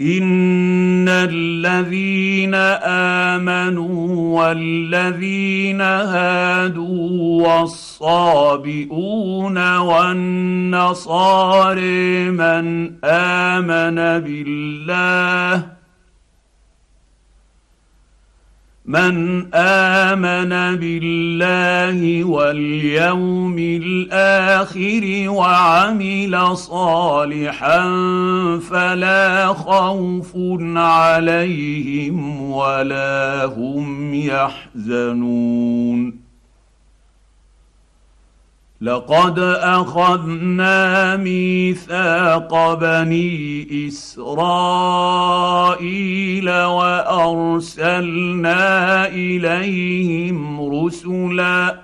إن 0.00 1.08
الذين 1.08 2.54
آمنوا 3.34 4.40
والذين 4.40 5.80
هادوا 5.80 7.48
والصابئون 7.48 8.78
والنصارى 9.76 11.00
من 12.30 12.94
آمن 13.04 13.94
بالله 13.94 15.73
من 18.86 19.46
آمن 19.54 20.76
بالله 20.76 22.24
واليوم 22.24 23.58
الآخر 23.58 25.24
وعمل 25.28 26.56
صالحا 26.56 27.80
فلا 28.70 29.46
خوف 29.46 30.32
عليهم 30.76 32.42
ولا 32.50 33.44
هم 33.44 34.14
يحزنون. 34.84 36.23
لقد 38.84 39.38
أخذنا 39.62 41.16
ميثاق 41.16 42.74
بني 42.74 43.66
إسرائيل 43.88 44.90
وأرسلنا 46.50 47.96
إليهم 49.06 50.60
رسلا 50.74 51.83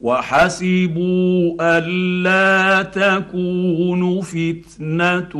وحسبوا 0.00 1.56
ألا 1.60 2.82
تكون 2.82 4.20
فتنة 4.20 5.32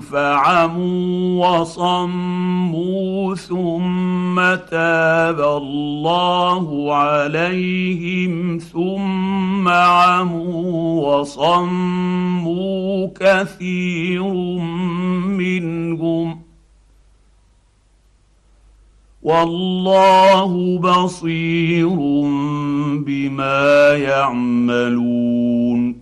فعموا 0.00 1.46
وصموا 1.46 3.34
ثم 3.34 4.36
تاب 4.70 5.40
الله 5.40 6.94
عليهم 6.94 8.58
ثم 8.58 9.68
عموا 9.68 11.18
وصموا 11.18 13.08
كثير 13.20 14.32
منهم 15.26 16.49
والله 19.22 20.78
بصير 20.78 21.96
بما 23.06 23.94
يعملون. 23.94 26.00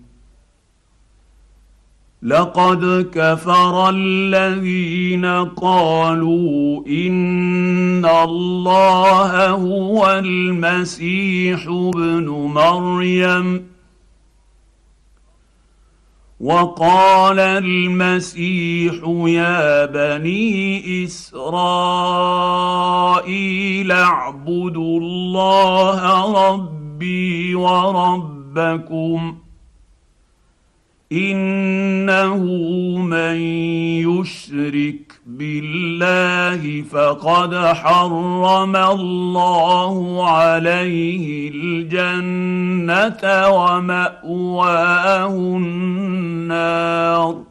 لقد 2.23 3.09
كفر 3.13 3.89
الذين 3.89 5.25
قالوا 5.45 6.87
إن 6.87 8.05
الله 8.05 9.49
هو 9.49 10.19
المسيح 10.19 11.67
ابن 11.67 12.29
مريم. 12.29 13.68
وقال 16.39 17.39
المسيح 17.39 18.93
يا 19.27 19.85
بني 19.85 21.03
إسرائيل 21.05 21.41
اعبدوا 23.91 24.99
الله 24.99 26.31
ربي 26.53 27.55
وربكم 27.55 29.37
إنه 31.11 32.43
من 32.97 33.35
يشرك 34.05 35.21
بالله 35.25 36.81
فقد 36.81 37.55
حرم 37.55 38.75
الله 38.75 40.29
عليه 40.29 41.51
الجنة 41.53 43.49
ومأواه 43.49 45.35
النار. 45.35 47.43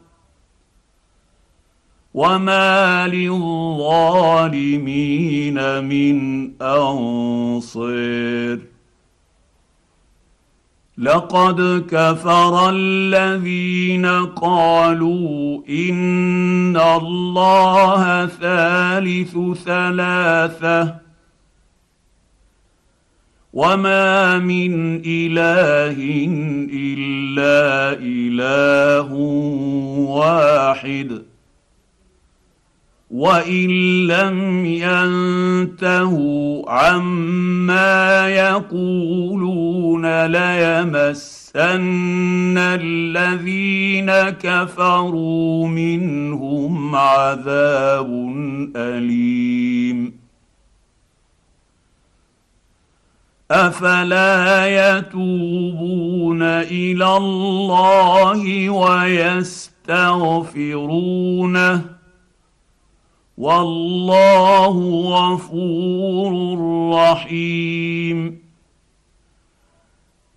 وما 2.13 3.07
للظالمين 3.07 4.63
من 5.83 6.49
انصير 6.61 8.59
لقد 10.99 11.85
كفر 11.91 12.69
الذين 12.69 14.05
قالوا 14.25 15.61
إن 15.69 16.77
الله 16.77 18.25
ثالث 18.25 19.37
ثلاثة 19.65 20.95
وما 23.53 24.39
من 24.39 25.01
إله 25.05 25.97
إلا 26.73 27.97
إله 28.01 29.13
واحد. 30.03 31.28
وان 33.09 33.69
لم 34.07 34.65
ينتهوا 34.65 36.71
عما 36.71 38.29
يقولون 38.29 40.25
ليمسن 40.25 41.57
الذين 42.57 44.11
كفروا 44.29 45.67
منهم 45.67 46.95
عذاب 46.95 48.09
اليم 48.75 50.19
افلا 53.51 54.97
يتوبون 54.97 56.41
إلى 56.43 57.17
الله 57.17 58.69
ويستغفرونه 58.69 59.59
والله 63.39 64.75
غفور 65.05 66.59
رحيم. 66.93 68.39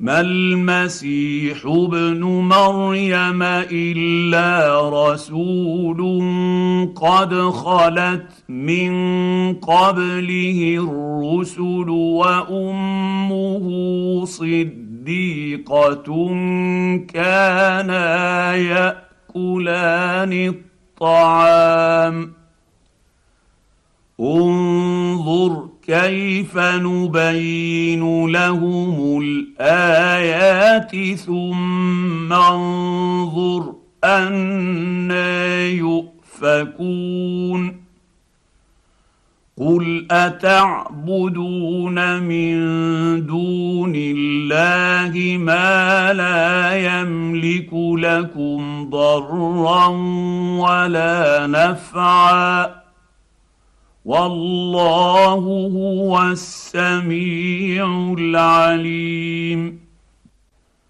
ما 0.00 0.20
المسيح 0.20 1.66
ابن 1.66 2.24
مريم 2.24 3.42
إلا 3.72 4.90
رسول 4.90 6.00
قد 6.96 7.34
خلت 7.34 8.44
من 8.48 8.92
قبله 9.55 10.76
الرسل 10.78 11.88
وأمه 12.20 13.64
صديقة 14.24 16.07
كانا 17.09 18.55
يأكلان 18.55 20.32
الطعام. 20.32 22.41
انظر 24.22 25.68
كيف 25.86 26.58
نبين 26.58 28.26
لهم 28.26 29.20
الآيات 29.22 31.16
ثم 31.18 32.32
انظر 32.32 33.74
أنا 34.04 35.66
يؤفكون 35.66 37.02
قل 39.58 40.06
أتعبدون 40.10 42.22
من 42.22 42.56
دون 43.26 43.92
الله 43.96 45.38
ما 45.38 46.12
لا 46.12 46.76
يملك 46.76 47.68
لكم 47.72 48.90
ضرا 48.90 49.86
ولا 50.58 51.46
نفعا 51.46 52.82
والله 54.05 55.34
هو 55.74 56.22
السميع 56.22 58.14
العليم. 58.18 59.82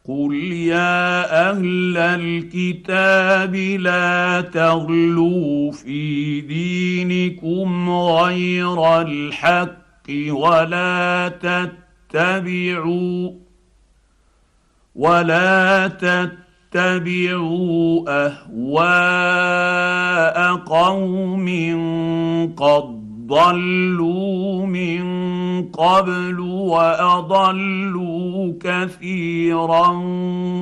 قل 0.09 0.35
يا 0.53 1.51
أهل 1.51 1.97
الكتاب 1.97 3.55
لا 3.55 4.41
تغلوا 4.41 5.73
في 5.73 6.41
دينكم 6.41 7.91
غير 7.91 9.01
الحق 9.01 9.83
ولا 10.29 11.33
تتبعوا 12.13 13.31
ولا 14.97 15.89
تتبعوا 16.73 18.05
أهواء 18.27 19.53
قوم 20.57 21.49
قد 22.57 23.02
ضلوا 23.33 24.67
من 24.67 25.03
قبل 25.73 26.41
وأضلوا 26.75 28.53
كثيرا 28.61 29.89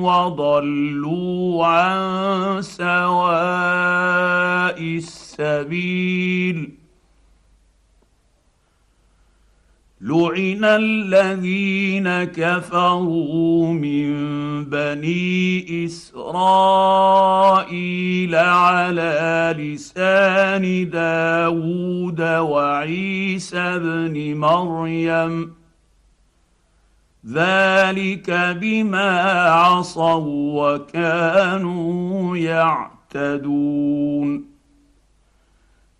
وضلوا 0.01 1.65
عن 1.65 2.61
سواء 2.61 3.01
السبيل 4.79 6.80
لعن 10.03 10.65
الذين 10.65 12.23
كفروا 12.23 13.73
من 13.73 14.11
بني 14.65 15.85
اسرائيل 15.85 16.25
على 18.35 19.55
لسان 19.57 20.89
داود 20.89 22.21
وعيسى 22.21 23.79
بن 23.79 24.35
مريم 24.37 25.53
ذلك 27.27 28.57
بما 28.61 29.21
عصوا 29.51 30.75
وكانوا 30.75 32.37
يعتدون 32.37 34.50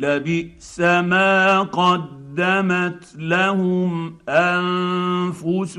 لبئس 0.00 0.80
ما 0.80 1.60
قدمت 1.60 3.14
لهم 3.18 4.14
انفسهم 4.28 5.76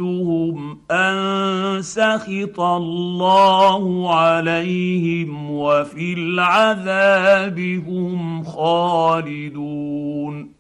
ان 0.92 1.82
سخط 1.82 2.60
الله 2.60 4.16
عليهم 4.16 5.52
وفي 5.52 6.14
العذاب 6.14 7.60
هم 7.60 8.44
خالدون 8.44 10.52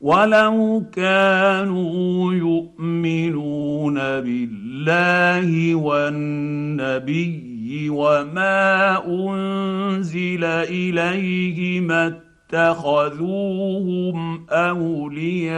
ولو 0.00 0.84
كانوا 0.92 2.34
يؤمنون 2.34 3.94
بالله 3.94 5.74
والنبي 5.74 7.55
وما 7.90 9.04
انزل 9.06 10.44
اليه 10.44 11.80
ما 11.80 12.20
اتخذوهم 12.52 14.46
اولياء 14.50 15.56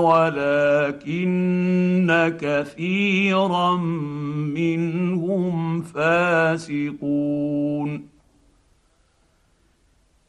ولكن 0.00 1.38
كثيرا 2.40 3.76
منهم 4.56 5.82
فاسقون 5.82 7.28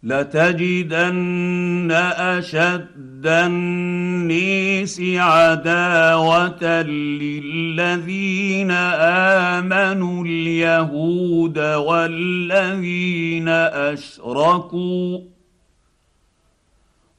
لتجدن 0.04 1.92
اشد 2.18 3.09
النيس 3.26 5.02
عداوة 5.02 6.82
للذين 6.82 8.72
آمنوا 8.72 10.26
اليهود 10.26 11.60
والذين 11.60 13.50
أشركوا 13.50 15.20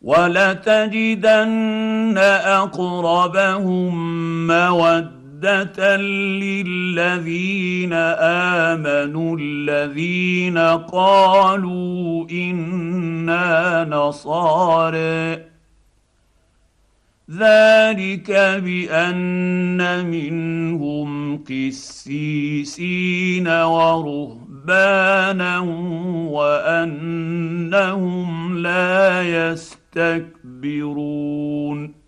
ولتجدن 0.03 1.39
أقربهم 2.45 3.97
موده 4.47 5.21
مودة 5.41 5.97
للذين 5.97 7.93
آمنوا 7.93 9.37
الذين 9.41 10.59
قالوا 10.93 12.27
إنا 12.31 13.85
نصارى 13.91 15.50
ذلك 17.39 18.31
بأن 18.65 20.07
منهم 20.07 21.39
قسيسين 21.45 23.49
ورهبانا 23.49 25.59
وأنهم 26.31 28.29
لا 28.59 29.23
يستكبرون. 29.23 32.01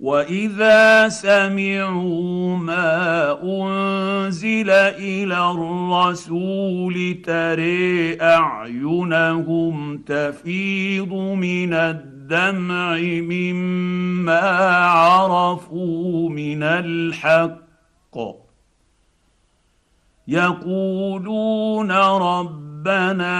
وإذا 0.00 1.08
سمعوا 1.08 2.56
ما 2.56 3.38
أنزل 3.42 4.70
إلى 4.70 5.50
الرسول 5.50 7.22
تري 7.24 8.20
أعينهم 8.20 9.98
تفيض 9.98 11.12
من 11.14 11.74
الدمع 12.22 12.98
مما 13.02 14.40
عرفوا 14.86 16.28
من 16.30 16.62
الحق. 16.62 17.62
يقولون 20.28 21.92
ربنا 21.92 23.34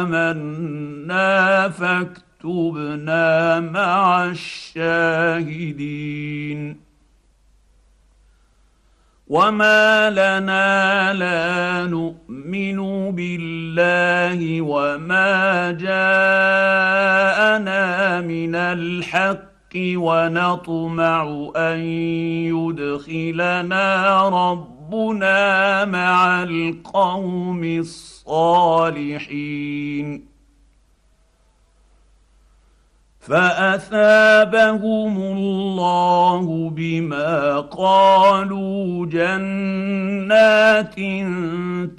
آمنا 0.00 1.68
فاكتبنا 1.68 3.60
مع 3.60 4.24
الشاهدين. 4.24 5.70
وما 9.30 10.10
لنا 10.10 11.14
لا 11.14 11.86
نؤمن 11.86 12.78
بالله 13.14 14.60
وما 14.60 15.70
جاءنا 15.70 16.60
من 18.20 18.54
الحق 18.54 19.74
ونطمع 19.76 21.50
ان 21.56 21.78
يدخلنا 22.50 23.84
ربنا 24.28 25.84
مع 25.84 26.42
القوم 26.42 27.64
الصالحين 27.64 29.10
فأثابهم 33.30 35.22
الله 35.22 36.70
بما 36.70 37.60
قالوا 37.60 39.06
جنات 39.06 40.94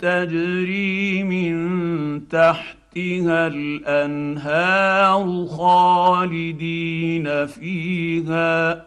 تجري 0.01 1.23
من 1.23 2.27
تحتها 2.27 3.47
الأنهار 3.47 5.45
خالدين 5.45 7.45
فيها 7.45 8.85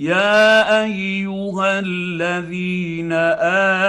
يا 0.00 0.84
ايها 0.84 1.78
الذين 1.78 3.12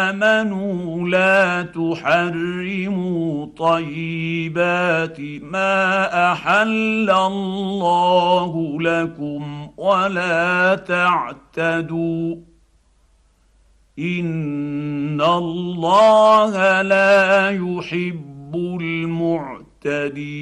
امنوا 0.03 1.09
لا 1.09 1.61
تحرموا 1.61 3.45
طيبات 3.57 5.19
ما 5.41 6.31
احل 6.31 7.09
الله 7.09 8.81
لكم 8.81 9.69
ولا 9.77 10.75
تعتدوا 10.75 12.35
ان 13.99 15.21
الله 15.21 16.81
لا 16.81 17.49
يحب 17.49 18.55
المعتدين 19.85 20.41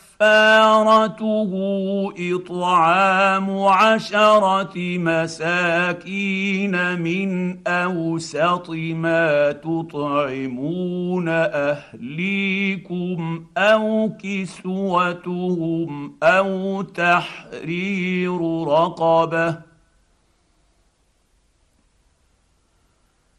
كفارته 0.21 1.51
إطعام 2.19 3.61
عشرة 3.61 4.73
مساكين 4.77 6.75
من 7.01 7.57
أوسط 7.67 8.69
ما 8.69 9.51
تطعمون 9.51 11.29
أهليكم 11.29 13.19
أو 13.57 14.11
كسوتهم 14.23 16.17
أو 16.23 16.81
تحرير 16.81 18.41
رقبة 18.67 19.70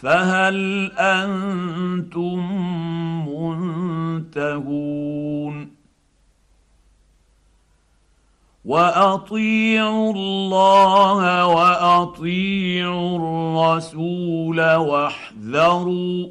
فهل 0.00 0.92
أنتم 0.98 2.38
منتهون؟ 4.26 4.96
وأطيعوا 8.64 10.12
الله 10.12 11.46
وأطيعوا 11.46 13.18
الرسول 13.18 14.60
واحذروا 14.74 16.26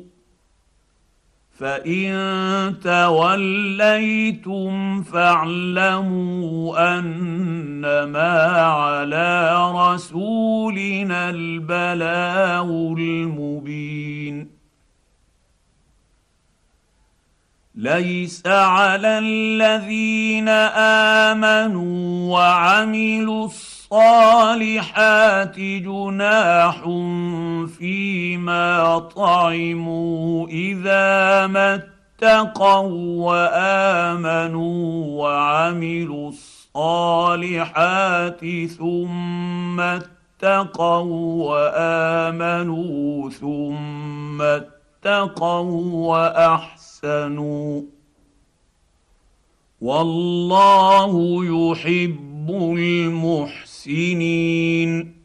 فان 1.56 2.76
توليتم 2.84 4.74
فاعلموا 5.04 6.98
انما 7.00 8.42
على 8.62 9.56
رسولنا 9.76 11.30
البلاغ 11.30 12.68
المبين 12.98 14.56
ليس 17.76 18.48
على 18.48 19.20
الذين 19.20 20.50
امنوا 21.30 22.34
وعملوا 22.34 23.46
الصالحات 23.46 23.75
جناح 25.80 26.82
فيما 27.78 29.00
طعموا 29.00 30.48
إذا 30.48 31.48
ما 31.48 31.76
اتقوا 31.76 33.26
وآمنوا 33.26 35.06
وعملوا 35.24 36.30
الصالحات 36.76 38.40
ثم 38.78 39.80
اتقوا 39.80 41.50
وآمنوا 41.50 43.30
ثم 43.30 44.42
اتقوا 44.42 46.08
وأحسنوا 46.08 47.82
والله 49.82 51.46
يحب 51.46 52.50
المحسنين 52.50 53.65
المحسنين. 53.88 55.25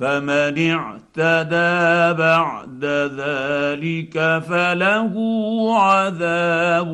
فمن 0.00 0.70
اعتدى 0.70 2.18
بعد 2.18 2.84
ذلك 3.20 4.42
فله 4.48 5.14
عذاب 5.80 6.90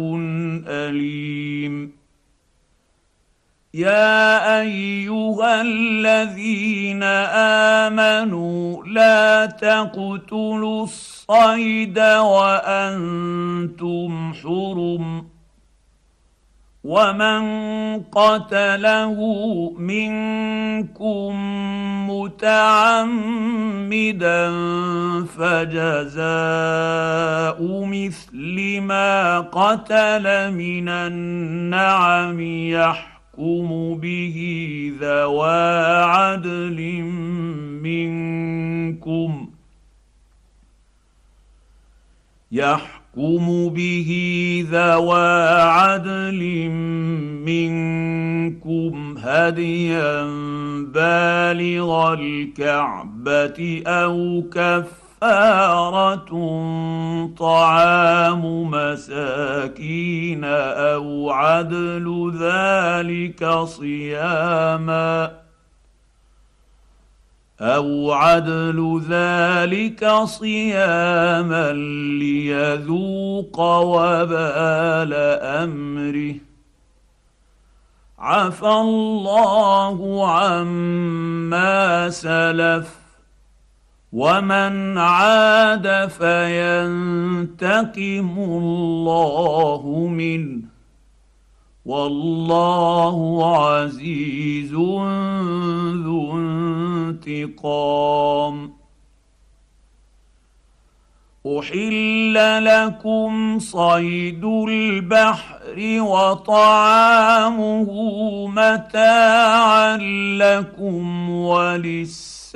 أليم. 0.67 1.93
يا 3.75 4.61
أيها 4.61 5.63
الذين 5.63 7.03
آمنوا 7.83 8.85
لا 8.85 9.47
تقتلوا 9.47 10.85
الصيد 10.85 11.99
وأنتم 12.39 14.11
حرم. 14.43 15.36
ومن 16.87 17.43
قتله 18.03 19.19
منكم 19.79 21.35
متعمدا 22.11 23.67
فجزاء 25.27 26.25
مثل 27.85 28.81
ما 28.81 29.41
قتل 29.41 30.53
من 30.53 30.89
النعم 30.89 32.41
يحكم 32.71 33.99
به 34.03 34.39
ذوى 35.01 36.05
عدل 36.05 37.03
منكم 37.83 39.51
يحكم 42.53 43.06
يحكم 43.17 43.69
به 43.69 44.11
ذوى 44.71 45.49
عدل 45.61 46.69
منكم 47.49 49.15
هديا 49.19 50.23
بالغ 50.83 52.13
الكعبة 52.13 53.83
أو 53.87 54.43
كفارة 54.53 56.31
طعام 57.39 58.71
مساكين 58.71 60.45
أو 60.45 61.31
عدل 61.31 62.33
ذلك 62.41 63.49
صياما 63.65 65.46
أو 67.61 68.13
عدل 68.13 69.03
ذلك 69.09 70.11
صياما 70.25 71.73
ليذوق 72.19 73.61
وبال 73.61 75.15
امره 75.43 76.35
عفى 78.19 78.69
الله 78.69 80.29
عما 80.31 82.11
سلف 82.11 82.97
ومن 84.13 84.99
عاد 84.99 86.09
فينتقم 86.09 87.59
الله 88.39 90.09
منه 90.11 90.63
والله 91.87 93.57
عزيز 93.57 94.73
ذو 94.73 95.05
انتقام. 97.09 98.73
احل 101.59 102.35
لكم 102.65 103.59
صيد 103.59 104.45
البحر 104.45 106.01
وطعامه 106.01 107.89
متاعا 108.49 109.97
لكم 110.37 111.31
وللسياره. 111.31 112.47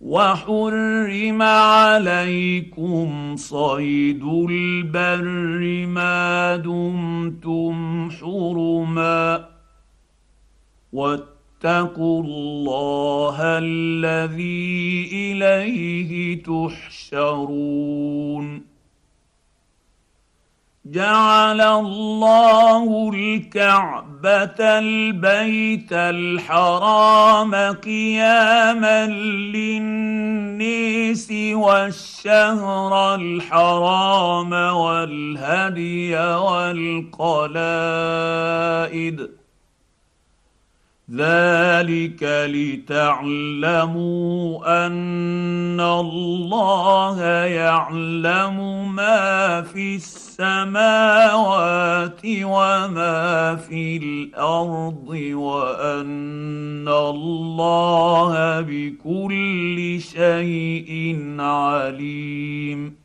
وحرم 0.00 1.42
عليكم 1.42 3.36
صيد 3.36 4.22
البر 4.24 5.86
ما 5.86 6.56
دمتم 6.56 8.10
حرما. 8.10 9.51
واتقوا 10.92 12.22
الله 12.22 13.36
الذي 13.40 15.08
إليه 15.12 16.42
تحشرون. 16.42 17.92
جعل 20.84 21.60
الله 21.60 23.10
الكعبة 23.14 24.60
البيت 24.60 25.92
الحرام 25.92 27.54
قياما 27.54 29.06
للنيس 29.56 31.32
والشهر 31.52 33.14
الحرام 33.14 34.52
والهدي 34.52 36.16
والقلائد. 36.16 37.42
ذلك 41.12 42.22
لتعلموا 42.88 44.06
أن 44.86 45.80
الله 45.80 47.22
يعلم 47.44 48.88
ما 48.94 49.62
في 49.62 49.96
السماوات 49.96 50.60
وما 52.24 53.56
في 53.56 53.96
الأرض 53.96 55.08
وأن 55.32 56.88
الله 56.88 58.60
بكل 58.60 60.00
شيء 60.00 61.16
عليم. 61.38 63.01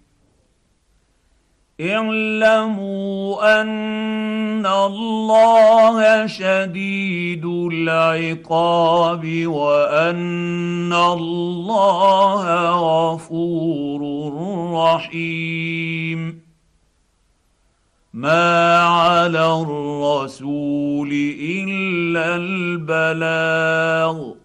اعلموا 1.81 3.61
ان 3.61 4.65
الله 4.65 6.27
شديد 6.27 7.45
العقاب 7.45 9.47
وان 9.47 10.93
الله 10.93 12.69
غفور 12.69 14.01
رحيم 14.73 16.41
ما 18.13 18.79
على 18.81 19.61
الرسول 19.61 21.09
الا 21.41 22.35
البلاغ 22.35 24.36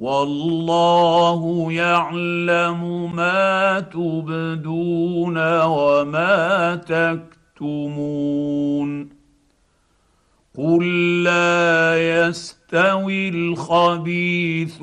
والله 0.00 1.72
يعلم 1.72 3.12
ما 3.16 3.80
تبدون 3.80 5.62
وما 5.64 6.74
تكتمون. 7.56 9.08
قل 10.58 11.22
لا 11.22 11.94
يستوي 11.98 13.28
الخبيث 13.28 14.82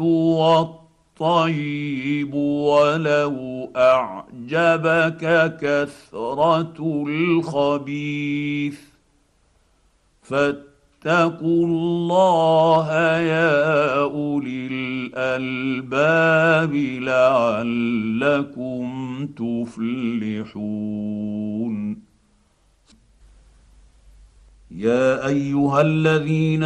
والطيب 1.19 2.33
ولو 2.33 3.69
أعجبك 3.75 5.57
كثرة 5.61 7.03
الخبيث. 7.07 8.79
فاتقوا 11.07 11.65
الله 11.65 12.87
يا 13.19 13.99
أولي 13.99 14.67
الألباب 14.71 16.73
لعلكم 18.23 18.85
تفلحون. 19.37 20.47
يا 24.71 25.27
أيها 25.27 25.81
الذين 25.81 26.63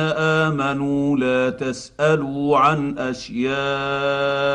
آمنوا 0.47 1.17
لا 1.17 1.49
تسألوا 1.49 2.57
عن 2.57 2.97
أشياء 2.97 3.51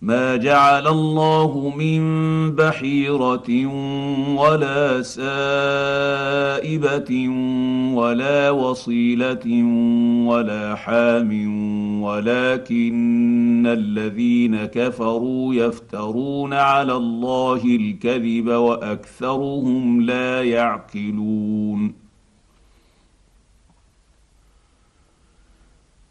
ما 0.00 0.36
جعل 0.36 0.86
الله 0.86 1.72
من 1.76 2.00
بحيره 2.54 3.66
ولا 4.36 5.02
سائبه 5.02 6.48
ولا 7.94 8.50
وصيله 8.50 9.64
ولا 10.26 10.74
حام 10.74 11.32
ولكن 12.02 13.66
الذين 13.66 14.64
كفروا 14.64 15.54
يفترون 15.54 16.52
على 16.52 16.92
الله 16.92 17.64
الكذب 17.64 18.48
واكثرهم 18.48 20.00
لا 20.00 20.44
يعقلون 20.44 22.07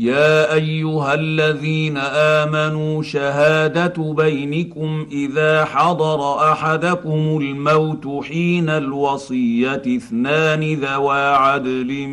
يا 0.00 0.54
أيها 0.54 1.14
الذين 1.14 1.96
آمنوا 1.96 3.02
شهادة 3.02 4.12
بينكم 4.12 5.06
إذا 5.12 5.64
حضر 5.64 6.52
أحدكم 6.52 7.38
الموت 7.40 8.24
حين 8.24 8.68
الوصية 8.68 9.82
اثنان 9.86 10.74
ذوا 10.74 11.36
عدل 11.36 12.06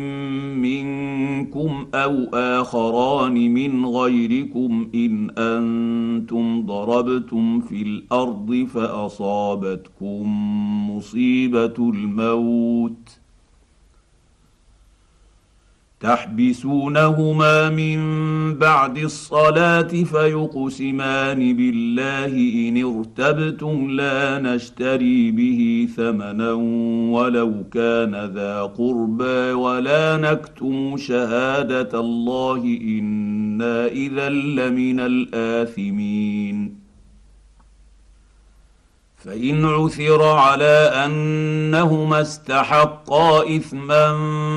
منكم 0.56 1.86
أو 1.94 2.24
آخران 2.34 3.54
من 3.54 3.86
غيركم 3.86 4.88
إن 4.94 5.30
أنتم 5.38 6.66
ضربتم 6.66 7.60
في 7.60 7.82
الأرض 7.82 8.66
فأصابتكم 8.74 10.26
مصيبة 10.90 11.74
الموت 11.78 13.17
تحبسونهما 16.00 17.70
من 17.70 17.98
بعد 18.54 18.98
الصلاة 18.98 19.82
فيقسمان 19.82 21.56
بالله 21.56 22.34
إن 22.68 22.84
ارتبتم 22.84 23.90
لا 23.90 24.38
نشتري 24.38 25.30
به 25.30 25.88
ثمنا 25.96 26.52
ولو 27.12 27.64
كان 27.72 28.30
ذا 28.34 28.62
قربى 28.62 29.52
ولا 29.52 30.16
نكتم 30.16 30.96
شهادة 30.96 32.00
الله 32.00 32.78
إنا 32.82 33.86
إذا 33.86 34.28
لمن 34.28 35.00
الآثمين 35.00 36.87
فإن 39.28 39.64
عثر 39.64 40.22
على 40.22 40.90
أنهما 41.04 42.20
استحقا 42.20 43.56
إثما 43.56 44.16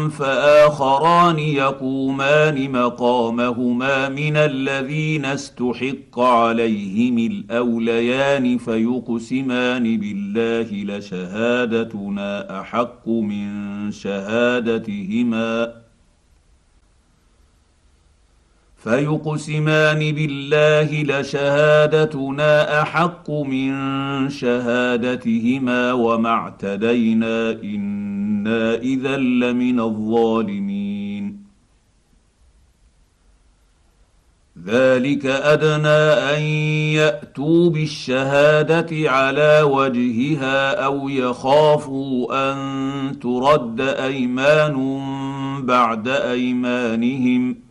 فآخران 0.10 1.40
يقومان 1.40 2.72
مقامهما 2.72 4.10
من 4.10 4.38
الذين 4.38 5.26
استحق 5.26 6.20
عليهم 6.20 7.18
الأوليان 7.18 8.58
فيقسمان 8.58 9.98
بالله 9.98 10.98
لشهادتنا 10.98 12.62
أحق 12.62 13.08
من 13.08 13.52
شهادتهما 13.92 15.74
فيقسمان 18.84 20.12
بالله 20.12 21.04
لشهادتنا 21.04 22.82
أحق 22.82 23.32
من 23.32 23.72
شهادتهما 24.30 25.94
وما 25.94 26.30
اعتدينا 26.30 27.52
إنا 27.52 28.76
إذا 28.76 29.18
لمن 29.18 29.80
الظالمين. 29.80 31.42
ذلك 34.66 35.26
أدنى 35.26 36.04
أن 36.36 36.42
يأتوا 36.98 37.70
بالشهادة 37.70 39.12
على 39.12 39.62
وجهها 39.62 40.86
أو 40.86 41.10
يخافوا 41.10 42.52
أن 42.52 43.20
ترد 43.20 43.82
أيمان 43.82 44.76
بعد 45.66 46.08
أيمانهم. 46.08 47.71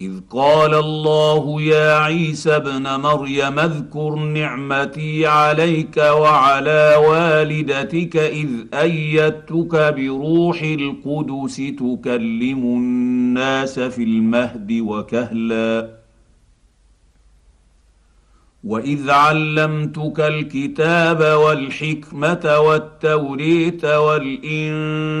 إذ 0.00 0.20
قال 0.30 0.74
الله 0.74 1.62
يا 1.62 1.94
عيسى 1.98 2.56
ابن 2.56 3.00
مريم 3.00 3.58
اذكر 3.58 4.14
نعمتي 4.14 5.26
عليك 5.26 5.96
وعلى 5.96 6.94
والدتك 7.08 8.16
إذ 8.16 8.48
أيدتك 8.74 9.94
بروح 9.94 10.62
القدس 10.62 11.56
تكلم 11.56 12.58
الناس 12.58 13.80
في 13.80 14.02
المهد 14.02 14.72
وكهلا. 14.72 15.90
وإذ 18.64 19.10
علمتك 19.10 20.20
الكتاب 20.20 21.38
والحكمة 21.38 22.58
والتوريت 22.58 23.84
والإنجيل 23.84 25.20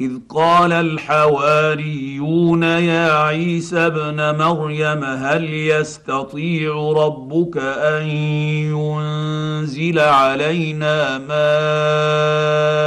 إذ 0.00 0.10
قال 0.28 0.72
الحواريون 0.72 2.62
يا 2.62 3.12
عيسى 3.12 3.78
ابن 3.78 4.38
مريم 4.38 5.04
هل 5.04 5.44
يستطيع 5.44 6.92
ربك 6.96 7.56
أن 7.58 8.06
ينزل 8.72 9.98
علينا 9.98 11.18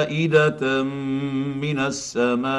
مائدة 0.02 0.84
من 1.64 1.80
السماء؟ 1.80 2.54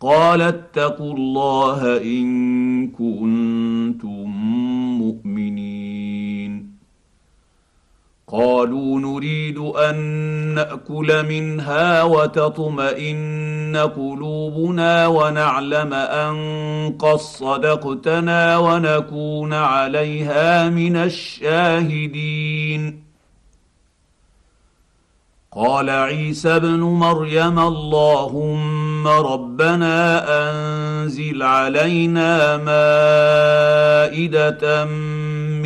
قال 0.00 0.42
اتقوا 0.42 1.14
الله 1.14 1.96
إن 2.02 2.88
كنتم 2.88 4.26
مؤمنين. 4.98 5.65
قالوا 8.36 9.00
نريد 9.00 9.58
أن 9.58 9.96
نأكل 10.54 11.26
منها 11.28 12.02
وتطمئن 12.02 13.76
قلوبنا 13.96 15.06
ونعلم 15.06 15.94
أن 15.94 16.36
قد 16.98 17.16
صدقتنا 17.16 18.58
ونكون 18.58 19.52
عليها 19.52 20.68
من 20.68 20.96
الشاهدين. 20.96 23.06
قال 25.56 25.90
عيسى 25.90 26.56
ابن 26.56 26.80
مريم 26.80 27.58
اللهم 27.58 29.08
ربنا 29.08 30.24
أنزل 30.28 31.42
علينا 31.42 32.56
مائدة 34.06 34.84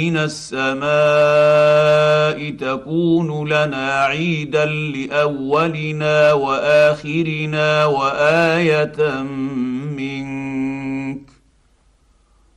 من 0.01 0.17
السماء 0.17 0.81
تكون 2.51 3.49
لنا 3.49 4.05
عيدا 4.05 4.65
لأولنا 4.65 6.33
وآخرنا 6.33 7.85
وآية 7.87 9.23
منك 9.99 11.21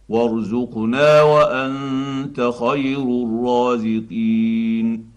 وارزقنا 0.09 1.21
وأنت 1.21 2.51
خير 2.59 3.03
الرازقين. 3.25 5.13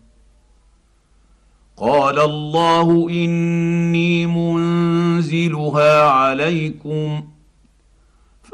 قال 1.77 2.21
الله 2.21 3.09
إني 3.11 4.27
منزلها 4.27 6.03
عليكم 6.03 7.25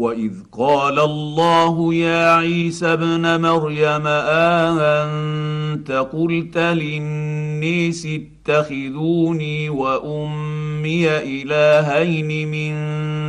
واذ 0.00 0.32
قال 0.52 0.98
الله 0.98 1.94
يا 1.94 2.34
عيسى 2.34 2.86
ابن 2.86 3.40
مريم 3.40 4.06
اانت 4.06 5.92
قلت 5.92 6.58
للنيس 6.58 8.06
اتخذوني 8.06 9.68
وامي 9.68 11.08
الهين 11.08 12.48
من 12.48 12.74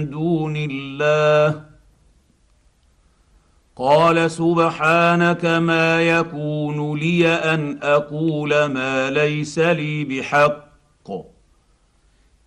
دون 0.10 0.54
الله 0.58 1.62
قال 3.76 4.32
سبحانك 4.32 5.46
ما 5.46 6.02
يكون 6.02 7.00
لي 7.00 7.28
ان 7.28 7.80
أقول 7.84 8.66
ما 8.66 9.10
ليس 9.10 9.60
لي 9.60 10.04
بحق 10.04 10.72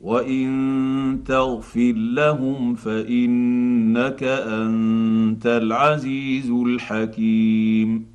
وان 0.00 1.20
تغفر 1.26 1.92
لهم 1.96 2.74
فانك 2.74 4.22
انت 4.22 5.46
العزيز 5.46 6.50
الحكيم 6.50 8.06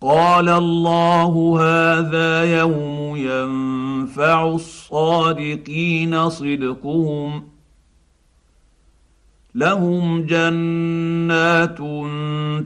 قال 0.00 0.48
الله 0.48 1.60
هذا 1.60 2.58
يوم 2.58 3.16
ينفع 3.16 4.48
الصادقين 4.48 6.28
صدقهم 6.30 7.55
لهم 9.56 10.22
جنات 10.22 11.78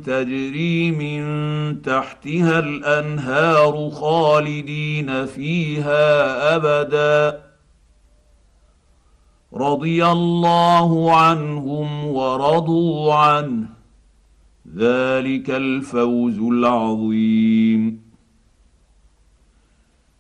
تجري 0.04 0.90
من 0.90 1.22
تحتها 1.82 2.58
الأنهار 2.58 3.90
خالدين 3.90 5.26
فيها 5.26 6.56
أبدا. 6.56 7.42
رضي 9.54 10.06
الله 10.06 11.16
عنهم 11.16 12.06
ورضوا 12.06 13.14
عنه. 13.14 13.66
ذلك 14.76 15.50
الفوز 15.50 16.38
العظيم. 16.38 18.10